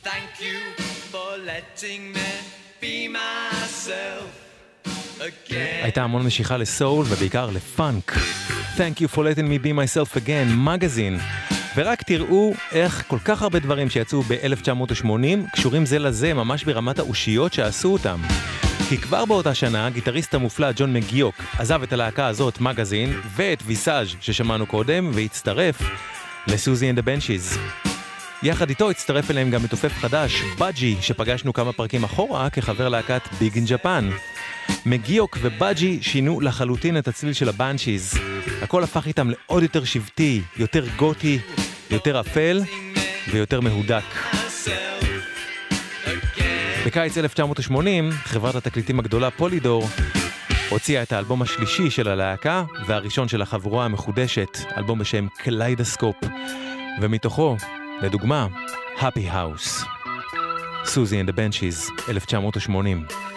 Thank 0.04 0.40
you 0.40 0.82
for 1.12 1.36
letting 1.46 2.16
me 2.16 2.30
be 2.82 3.14
myself 3.14 4.26
again. 5.20 5.82
הייתה 5.82 6.02
המון 6.02 6.26
משיכה 6.26 6.56
לסול 6.56 7.06
ובעיקר 7.08 7.50
לפאנק. 7.50 8.12
Thank 8.76 9.00
you 9.00 9.16
for 9.16 9.18
letting 9.18 9.48
me 9.48 9.64
be 9.64 9.72
myself 9.72 10.16
again, 10.16 10.52
מגזין. 10.56 11.18
ורק 11.76 12.02
תראו 12.02 12.52
איך 12.72 13.04
כל 13.06 13.18
כך 13.24 13.42
הרבה 13.42 13.58
דברים 13.58 13.90
שיצאו 13.90 14.22
ב-1980 14.22 15.52
קשורים 15.52 15.86
זה 15.86 15.98
לזה 15.98 16.34
ממש 16.34 16.64
ברמת 16.64 16.98
האושיות 16.98 17.52
שעשו 17.52 17.92
אותם. 17.92 18.20
כי 18.90 18.98
כבר 18.98 19.24
באותה 19.24 19.54
שנה 19.54 19.86
הגיטריסט 19.86 20.34
המופלא 20.34 20.68
ג'ון 20.76 20.92
מגיוק 20.92 21.34
עזב 21.58 21.82
את 21.82 21.92
הלהקה 21.92 22.26
הזאת, 22.26 22.60
מגזין, 22.60 23.20
ואת 23.36 23.62
ויסאז' 23.66 24.08
ששמענו 24.20 24.66
קודם, 24.66 25.10
והצטרף 25.14 25.82
ל-Siouxsie 26.46 26.90
and 26.90 26.98
ה-Banshees. 26.98 27.58
יחד 28.42 28.68
איתו 28.68 28.90
הצטרף 28.90 29.30
אליהם 29.30 29.50
גם 29.50 29.62
מתופף 29.62 29.92
חדש, 29.92 30.42
בג'י, 30.58 30.96
שפגשנו 31.00 31.52
כמה 31.52 31.72
פרקים 31.72 32.04
אחורה 32.04 32.50
כחבר 32.50 32.88
להקת 32.88 33.22
Big 33.38 33.54
in 33.54 33.64
Japan. 33.66 34.10
מגיוק 34.86 35.38
ובג'י 35.40 35.98
שינו 36.02 36.40
לחלוטין 36.40 36.98
את 36.98 37.08
הצליל 37.08 37.32
של 37.32 37.48
הבנשיז. 37.48 38.14
הכל 38.62 38.84
הפך 38.84 39.06
איתם 39.06 39.30
לעוד 39.30 39.62
יותר 39.62 39.84
שבטי, 39.84 40.42
יותר 40.56 40.84
גותי, 40.96 41.38
יותר 41.90 42.20
אפל 42.20 42.60
ויותר 43.32 43.60
מהודק. 43.60 44.04
בקיץ 46.86 47.18
1980, 47.18 48.10
חברת 48.12 48.56
התקליטים 48.56 48.98
הגדולה 48.98 49.30
פולידור 49.30 49.84
הוציאה 50.70 51.02
את 51.02 51.12
האלבום 51.12 51.42
השלישי 51.42 51.90
של 51.90 52.08
הלהקה 52.08 52.64
והראשון 52.86 53.28
של 53.28 53.42
החבורה 53.42 53.84
המחודשת, 53.84 54.58
אלבום 54.76 54.98
בשם 54.98 55.26
Kaleidoscope, 55.36 56.16
ומתוכו, 57.00 57.56
לדוגמה, 58.02 58.46
Happy 58.98 59.32
House. 59.32 59.86
סוזי 60.84 61.22
the 61.22 61.32
Benchies, 61.32 62.08
1980. 62.08 63.29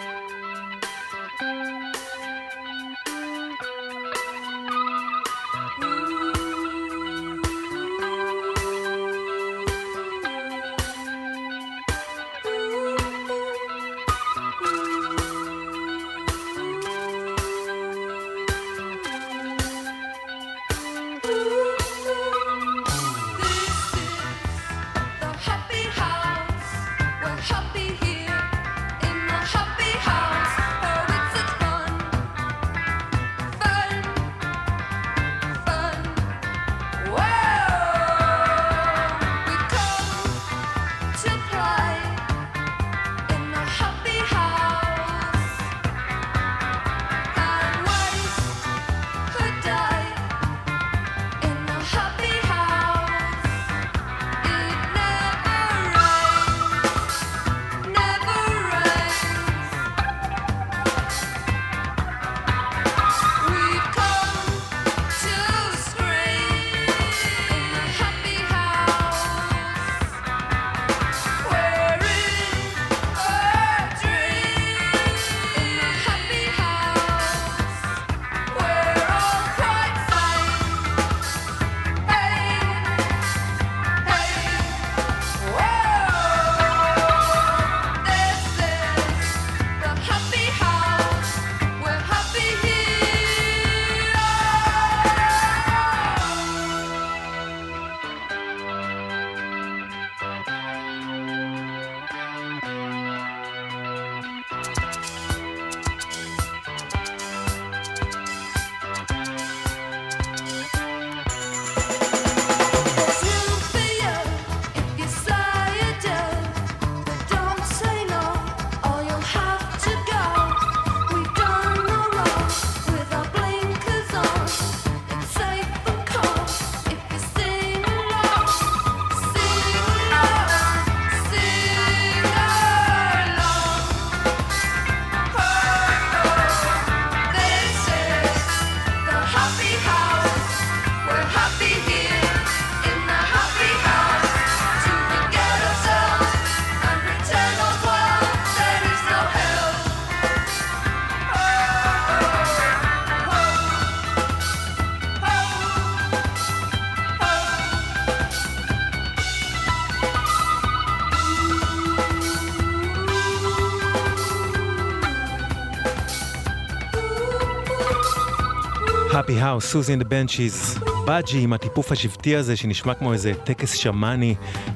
House, 169.58 169.64
Siouxsie 169.64 169.94
the 169.94 170.04
Banshees, 170.04 170.84
בג'י 171.06 171.40
עם 171.40 171.52
הטיפוף 171.52 171.92
השבטי 171.92 172.36
הזה 172.36 172.56
שנשמע 172.56 172.94
כמו 172.94 173.12
איזה 173.12 173.32
טקס 173.44 173.72
שמאני, 173.74 174.34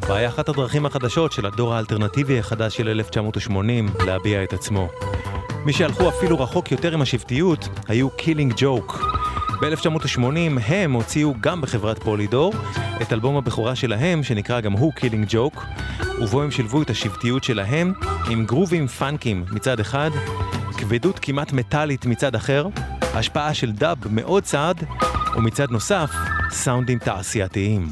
והיה 0.08 0.28
אחת 0.28 0.48
הדרכים 0.48 0.86
החדשות 0.86 1.32
של 1.32 1.46
הדור 1.46 1.74
האלטרנטיבי 1.74 2.38
החדש 2.38 2.76
של 2.76 2.88
1980 2.88 3.88
להביע 4.06 4.44
את 4.44 4.52
עצמו. 4.52 4.88
מי 5.64 5.72
שהלכו 5.72 6.08
אפילו 6.08 6.40
רחוק 6.40 6.72
יותר 6.72 6.94
עם 6.94 7.02
השבטיות 7.02 7.68
היו 7.88 8.10
Killing 8.10 8.52
Joke. 8.56 9.04
ב-1980 9.60 10.60
הם 10.66 10.92
הוציאו 10.92 11.34
גם 11.40 11.60
בחברת 11.60 11.98
פולידור 11.98 12.52
את 13.02 13.12
אלבום 13.12 13.36
הבכורה 13.36 13.76
שלהם 13.76 14.22
שנקרא 14.22 14.60
גם 14.60 14.72
הוא 14.72 14.92
Killing 14.92 15.26
Joke 15.28 15.64
ובו 16.20 16.42
הם 16.42 16.50
שילבו 16.50 16.82
את 16.82 16.90
השבטיות 16.90 17.44
שלהם 17.44 17.92
עם 18.30 18.44
גרובים 18.44 18.86
פאנקיים 18.86 19.44
מצד 19.50 19.80
אחד, 19.80 20.10
כבדות 20.78 21.18
כמעט 21.18 21.52
מטאלית 21.52 22.06
מצד 22.06 22.34
אחר, 22.34 22.66
השפעה 23.18 23.54
של 23.54 23.72
דאב 23.72 23.98
מאוד 24.10 24.42
צעד 24.42 24.84
ומצד 25.36 25.70
נוסף 25.70 26.10
סאונדים 26.50 26.98
תעשייתיים. 26.98 27.88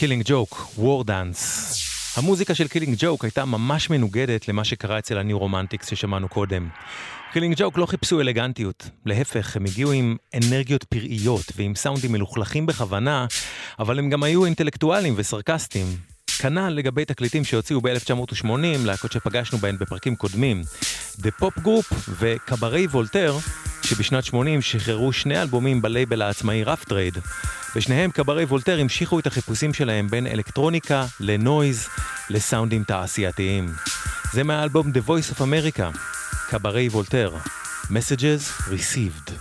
Killing 0.00 0.22
Joke, 0.26 0.68
Wardance. 0.78 1.72
המוזיקה 2.16 2.54
של 2.54 2.68
Killing 2.68 2.94
Joke 2.98 3.24
הייתה 3.24 3.44
ממש 3.44 3.90
מנוגדת 3.90 4.48
למה 4.48 4.64
שקרה 4.64 4.98
אצל 4.98 5.18
ה 5.18 5.23
New 5.23 5.38
Romantics 5.38 5.88
ששמענו 5.88 6.28
קודם. 6.28 6.68
Killing 7.32 7.54
Joke 7.56 7.78
לא 7.78 7.86
חיפשו 7.86 8.20
אלגנטיות, 8.20 8.90
להפך, 9.06 9.56
הם 9.56 9.64
הגיעו 9.64 9.92
עם 9.92 10.16
אנרגיות 10.34 10.84
פראיות 10.84 11.44
ועם 11.56 11.74
סאונדים 11.74 12.12
מלוכלכים 12.12 12.66
בכוונה, 12.66 13.26
אבל 13.78 13.98
הם 13.98 14.10
גם 14.10 14.22
היו 14.22 14.44
אינטלקטואלים 14.44 15.14
וסרקסטיים. 15.16 15.86
כנ"ל 16.40 16.68
לגבי 16.68 17.04
תקליטים 17.04 17.44
שהוציאו 17.44 17.80
ב-1980, 17.80 18.46
להקות 18.84 19.12
שפגשנו 19.12 19.58
בהן 19.58 19.78
בפרקים 19.78 20.16
קודמים. 20.16 20.62
The 21.18 21.30
Pop 21.30 21.58
Group 21.58 21.92
ו 22.18 22.26
Cabaret 22.26 22.86
Voltaire, 22.86 23.36
שבשנת 23.82 24.24
80 24.24 24.62
שחררו 24.62 25.12
שני 25.12 25.42
אלבומים 25.42 25.82
בלייבל 25.82 26.22
העצמאי 26.22 26.64
Rough 26.64 26.84
Trade. 26.84 27.18
בשניהם 27.76 28.10
קברי 28.10 28.44
וולטר 28.44 28.80
המשיכו 28.80 29.18
את 29.18 29.26
החיפושים 29.26 29.74
שלהם 29.74 30.08
בין 30.08 30.26
אלקטרוניקה 30.26 31.06
לנויז 31.20 31.88
לסאונדים 32.30 32.84
תעשייתיים. 32.84 33.72
זה 34.32 34.44
מהאלבום 34.44 34.90
The 34.90 35.08
Voice 35.08 35.34
of 35.34 35.38
America, 35.38 35.98
קברי 36.50 36.88
וולטר, 36.88 37.34
Messages 37.84 38.70
Received. 38.70 39.32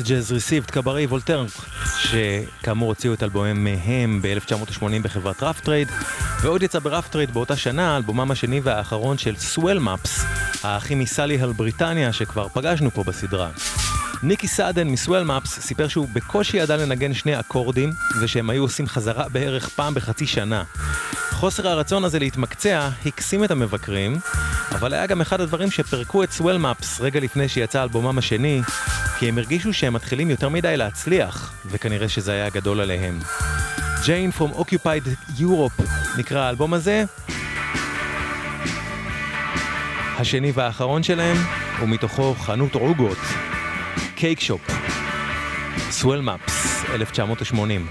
Messages 0.00 0.32
Received. 0.32 0.72
Cabaret 0.72 1.06
Voltaire, 1.06 1.46
שכאמור 1.98 2.88
הוציאו 2.88 3.14
את 3.14 3.22
אלבומיהם 3.22 3.64
מהם 3.64 4.22
ב-1980 4.22 4.84
בחברת 5.02 5.42
Rough 5.42 5.60
Trade, 5.60 5.88
ועוד 6.42 6.62
יצא 6.62 6.78
ב 6.78 6.83
Rough 6.83 7.08
Trade 7.08 7.30
באותה 7.30 7.56
שנה, 7.56 7.96
אלבומם 7.96 8.30
השני 8.30 8.60
והאחרון 8.60 9.18
של 9.18 9.36
Swell 9.36 9.78
Maps, 9.78 10.24
האחים 10.62 10.98
מסוליהל 10.98 11.52
בריטניה, 11.52 12.12
שכבר 12.12 12.48
פגשנו 12.48 12.90
פה 12.90 13.04
בסדרה. 13.04 13.48
ניקי 14.22 14.48
סאדן 14.48 14.88
מ 14.88 14.94
Swell 14.94 15.22
Maps 15.22 15.60
סיפר 15.60 15.88
שהוא 15.88 16.08
בקושי 16.12 16.56
ידע 16.56 16.76
לנגן 16.76 17.14
שני 17.14 17.40
אקורדים, 17.40 17.92
ושהם 18.20 18.50
היו 18.50 18.62
עושים 18.62 18.86
חזרה 18.86 19.28
בערך 19.28 19.68
פעם 19.68 19.94
בחצי 19.94 20.26
שנה. 20.26 20.62
חוסר 21.30 21.68
הרצון 21.68 22.04
הזה 22.04 22.18
להתמקצע 22.18 22.88
הקסים 23.06 23.44
את 23.44 23.50
המבקרים, 23.50 24.18
אבל 24.72 24.94
היה 24.94 25.06
גם 25.06 25.20
אחד 25.20 25.40
הדברים 25.40 25.70
שפירקו 25.70 26.24
את 26.24 26.32
Swell 26.32 26.56
Maps 26.56 27.00
רגע 27.00 27.20
לפני 27.20 27.48
שיצא 27.48 27.82
אלבומם 27.82 28.18
השני, 28.18 28.62
כי 29.20 29.28
הם 29.28 29.38
הרגישו 29.38 29.72
שהם 29.72 29.92
מתחילים 29.92 30.30
יותר 30.30 30.48
מדי 30.48 30.76
להצליח, 30.76 31.54
וכנראה 31.66 32.08
שזה 32.08 32.32
היה 32.32 32.50
גדול 32.50 32.80
עליהם. 32.80 33.18
Jane 34.04 34.40
from 34.40 34.58
Occupied 34.58 35.38
Europe 35.38 35.82
נקרא 36.18 36.40
האלבום 36.40 36.74
הזה. 36.74 37.04
השני 40.18 40.52
והאחרון 40.54 41.02
שלהם, 41.02 41.36
ומתוכו 41.82 42.34
חנות 42.34 42.74
עוגות, 42.74 43.18
קייק 44.14 44.40
שופ, 44.40 44.60
סוול 45.90 46.20
מפס, 46.20 46.84
1980. 46.90 47.86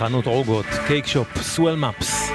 חנות 0.00 0.26
עוגות, 0.26 0.66
Cake 0.86 1.06
Shop, 1.06 1.42
Swell 1.42 1.74
Maps. 1.74 2.30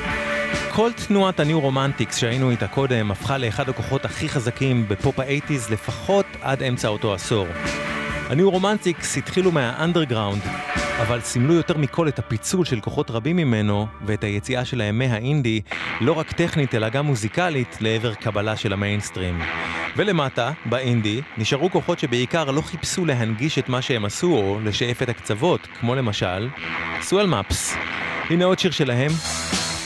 כל 0.72 0.92
תנועת 1.08 1.40
ה 1.40 1.45
New 1.45 1.60
Romantics 1.60 2.18
שהיינו 2.18 2.52
איתה 2.52 2.68
קודם 2.68 3.12
הפכה 3.12 3.38
לאחד 3.38 3.70
הכוחות 3.70 4.06
הכי 4.06 4.30
חזקים 4.30 4.88
בפופ 4.88 5.20
האייטיז 5.20 5.70
לפחות 5.70 6.26
עד 6.42 6.64
אמצע 6.64 6.88
אותו 6.88 7.14
עשור. 7.14 7.48
ה 8.30 8.35
New 8.35 8.52
Romantics 8.52 9.18
התחילו 9.18 9.52
מהאנדרגראונד, 9.52 10.42
אבל 11.02 11.22
סימלו 11.22 11.54
יותר 11.54 11.78
מכל 11.78 12.08
את 12.08 12.20
הפיצול 12.20 12.66
של 12.66 12.80
כוחות 12.80 13.12
רבים 13.12 13.36
ממנו 13.36 13.88
ואת 14.06 14.24
היציאה 14.24 14.66
שלהם 14.66 14.98
מהאינדי, 14.98 15.62
לא 16.02 16.12
רק 16.12 16.32
טכנית 16.32 16.76
אלא 16.76 16.90
גם 16.90 17.06
מוזיקלית, 17.06 17.78
לעבר 17.82 18.14
קבלה 18.14 18.58
של 18.58 18.74
המיינסטרים. 18.74 19.42
ולמטה, 19.98 20.52
באינדי, 20.66 21.22
נשארו 21.38 21.72
כוחות 21.72 22.00
שבעיקר 22.00 22.52
לא 22.52 22.62
חיפשו 22.62 23.06
להנגיש 23.06 23.60
את 23.60 23.70
מה 23.70 23.82
שהם 23.82 24.06
עשו 24.06 24.28
או 24.28 24.60
לשייף 24.64 25.04
את 25.04 25.10
הקצוות, 25.10 25.68
כמו 25.80 25.96
למשל 25.96 26.50
סוול 27.02 27.26
מפס. 27.26 27.76
הנה 28.30 28.46
עוד 28.46 28.60
שיר 28.60 28.72
שלהם, 28.72 29.12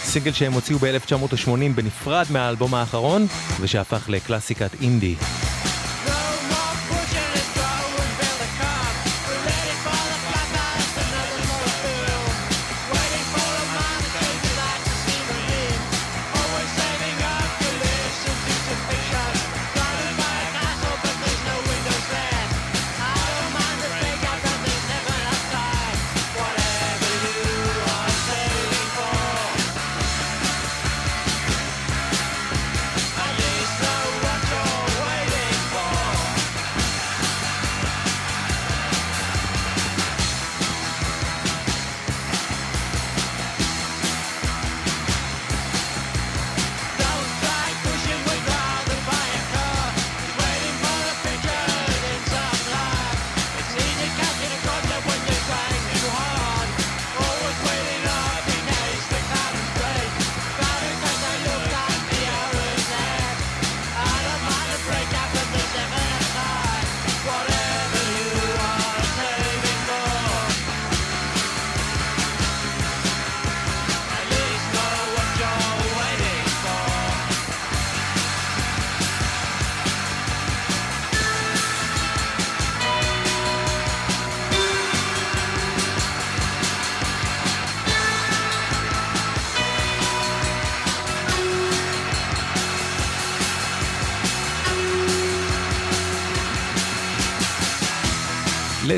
סינגל 0.03 0.31
שהם 0.31 0.53
הוציאו 0.53 0.79
ב-1980 0.79 1.75
בנפרד 1.75 2.25
מהאלבום 2.31 2.73
האחרון, 2.73 3.25
ושהפך 3.61 4.09
לקלאסיקת 4.09 4.81
אינדי. 4.81 5.15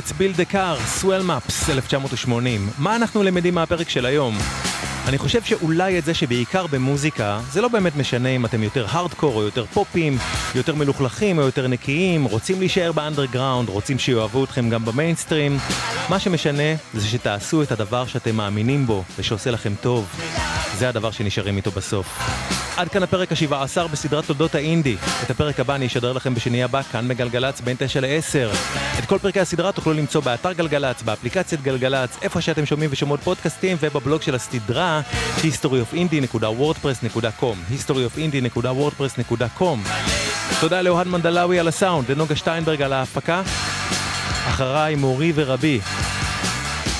Let's 0.01 0.13
Build 0.13 0.39
a 0.39 0.45
Car, 0.45 0.77
Swell 0.99 1.23
Maps, 1.23 1.69
1980. 1.69 2.69
מה 2.77 2.95
אנחנו 2.95 3.23
למדים 3.23 3.55
מהפרק 3.55 3.89
של 3.89 4.05
היום? 4.05 4.37
אני 5.07 5.17
חושב 5.17 5.43
שאולי 5.43 5.99
את 5.99 6.05
זה 6.05 6.13
שבעיקר 6.13 6.67
במוזיקה, 6.67 7.39
זה 7.51 7.61
לא 7.61 7.67
באמת 7.67 7.95
משנה 7.95 8.29
אם 8.29 8.45
אתם 8.45 8.63
יותר 8.63 8.85
הארדקור 8.89 9.35
או 9.35 9.41
יותר 9.41 9.65
פופים, 9.65 10.17
יותר 10.55 10.75
מלוכלכים 10.75 11.37
או 11.37 11.43
יותר 11.43 11.67
נקיים, 11.67 12.23
רוצים 12.23 12.59
להישאר 12.59 12.91
באנדרגראונד, 12.91 13.69
רוצים 13.69 13.99
שיאהבו 13.99 14.43
אתכם 14.43 14.69
גם 14.69 14.85
במיינסטרים. 14.85 15.57
מה 16.09 16.19
שמשנה 16.19 16.75
זה 16.93 17.07
שתעשו 17.07 17.63
את 17.63 17.71
הדבר 17.71 18.05
שאתם 18.05 18.35
מאמינים 18.35 18.87
בו 18.87 19.03
ושעושה 19.19 19.51
לכם 19.51 19.73
טוב. 19.81 20.21
זה 20.77 20.89
הדבר 20.89 21.11
שנשארים 21.11 21.57
איתו 21.57 21.71
בסוף. 21.71 22.19
עד 22.77 22.89
כאן 22.89 23.03
הפרק 23.03 23.31
השבעה 23.31 23.63
עשר 23.63 23.87
בסדרת 23.87 24.25
תולדות 24.25 24.55
האינדי. 24.55 24.95
את 25.23 25.29
הפרק 25.29 25.59
הבא 25.59 25.75
אני 25.75 25.85
אשדר 25.87 26.13
לכם 26.13 26.35
בשני 26.35 26.63
הבא, 26.63 26.81
כאן 26.81 27.07
בגלגלצ, 27.07 27.61
בין 27.61 27.75
תשע 27.79 28.01
לעשר. 28.01 28.51
את 28.99 29.05
כל 29.05 29.17
פרקי 29.17 29.39
הסדרה 29.39 29.71
תוכלו 29.71 29.93
למצוא 29.93 30.21
באתר 30.21 30.53
גלגלצ, 30.53 31.01
באפליקציית 31.01 31.61
גלגלצ, 31.61 32.17
איפה 32.21 32.41
שאתם 32.41 32.65
שומעים 32.65 32.89
ושומעות 32.93 33.19
פודקאסטים, 33.19 33.77
ובבלוג 33.79 34.21
של 34.21 34.35
הסדרה, 34.35 34.90
historyofindie.wordpress.com 35.37 37.55
historyofindie.wordpress.com 37.73 39.77
תודה 40.59 40.81
לאוהד 40.81 41.07
מנדלאווי 41.07 41.59
על 41.59 41.67
הסאונד, 41.67 42.11
לנוגה 42.11 42.35
שטיינברג 42.35 42.81
על 42.81 42.93
ההפקה. 42.93 43.41
אחריי 44.49 44.95
מורי 44.95 45.31
ורבי, 45.35 45.79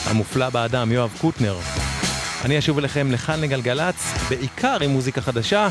המופלא 0.05 0.49
באדם 0.49 0.91
יואב 0.91 1.09
קוטנר. 1.21 1.57
אני 2.45 2.59
אשוב 2.59 2.77
אליכם 2.77 3.11
לכאן 3.11 3.41
לגלגלצ, 3.41 3.95
בעיקר 4.29 4.77
עם 4.81 4.91
מוזיקה 4.91 5.21
חדשה, 5.21 5.67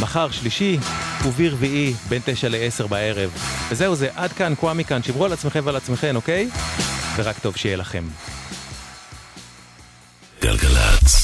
מחר 0.00 0.30
שלישי 0.30 0.78
וברביעי 1.24 1.94
בין 2.08 2.22
תשע 2.24 2.48
לעשר 2.48 2.86
בערב. 2.86 3.30
וזהו 3.68 3.94
זה, 3.94 4.08
עד 4.14 4.32
כאן, 4.32 4.52
כוואמי 4.60 4.84
כאן, 4.84 5.02
שברו 5.02 5.24
על 5.24 5.32
עצמכם 5.32 5.60
ועל 5.64 5.76
עצמכם, 5.76 6.16
אוקיי? 6.16 6.48
ורק 7.16 7.38
טוב 7.38 7.56
שיהיה 7.56 7.76
לכם. 7.76 8.04
גלגלצ 10.42 11.23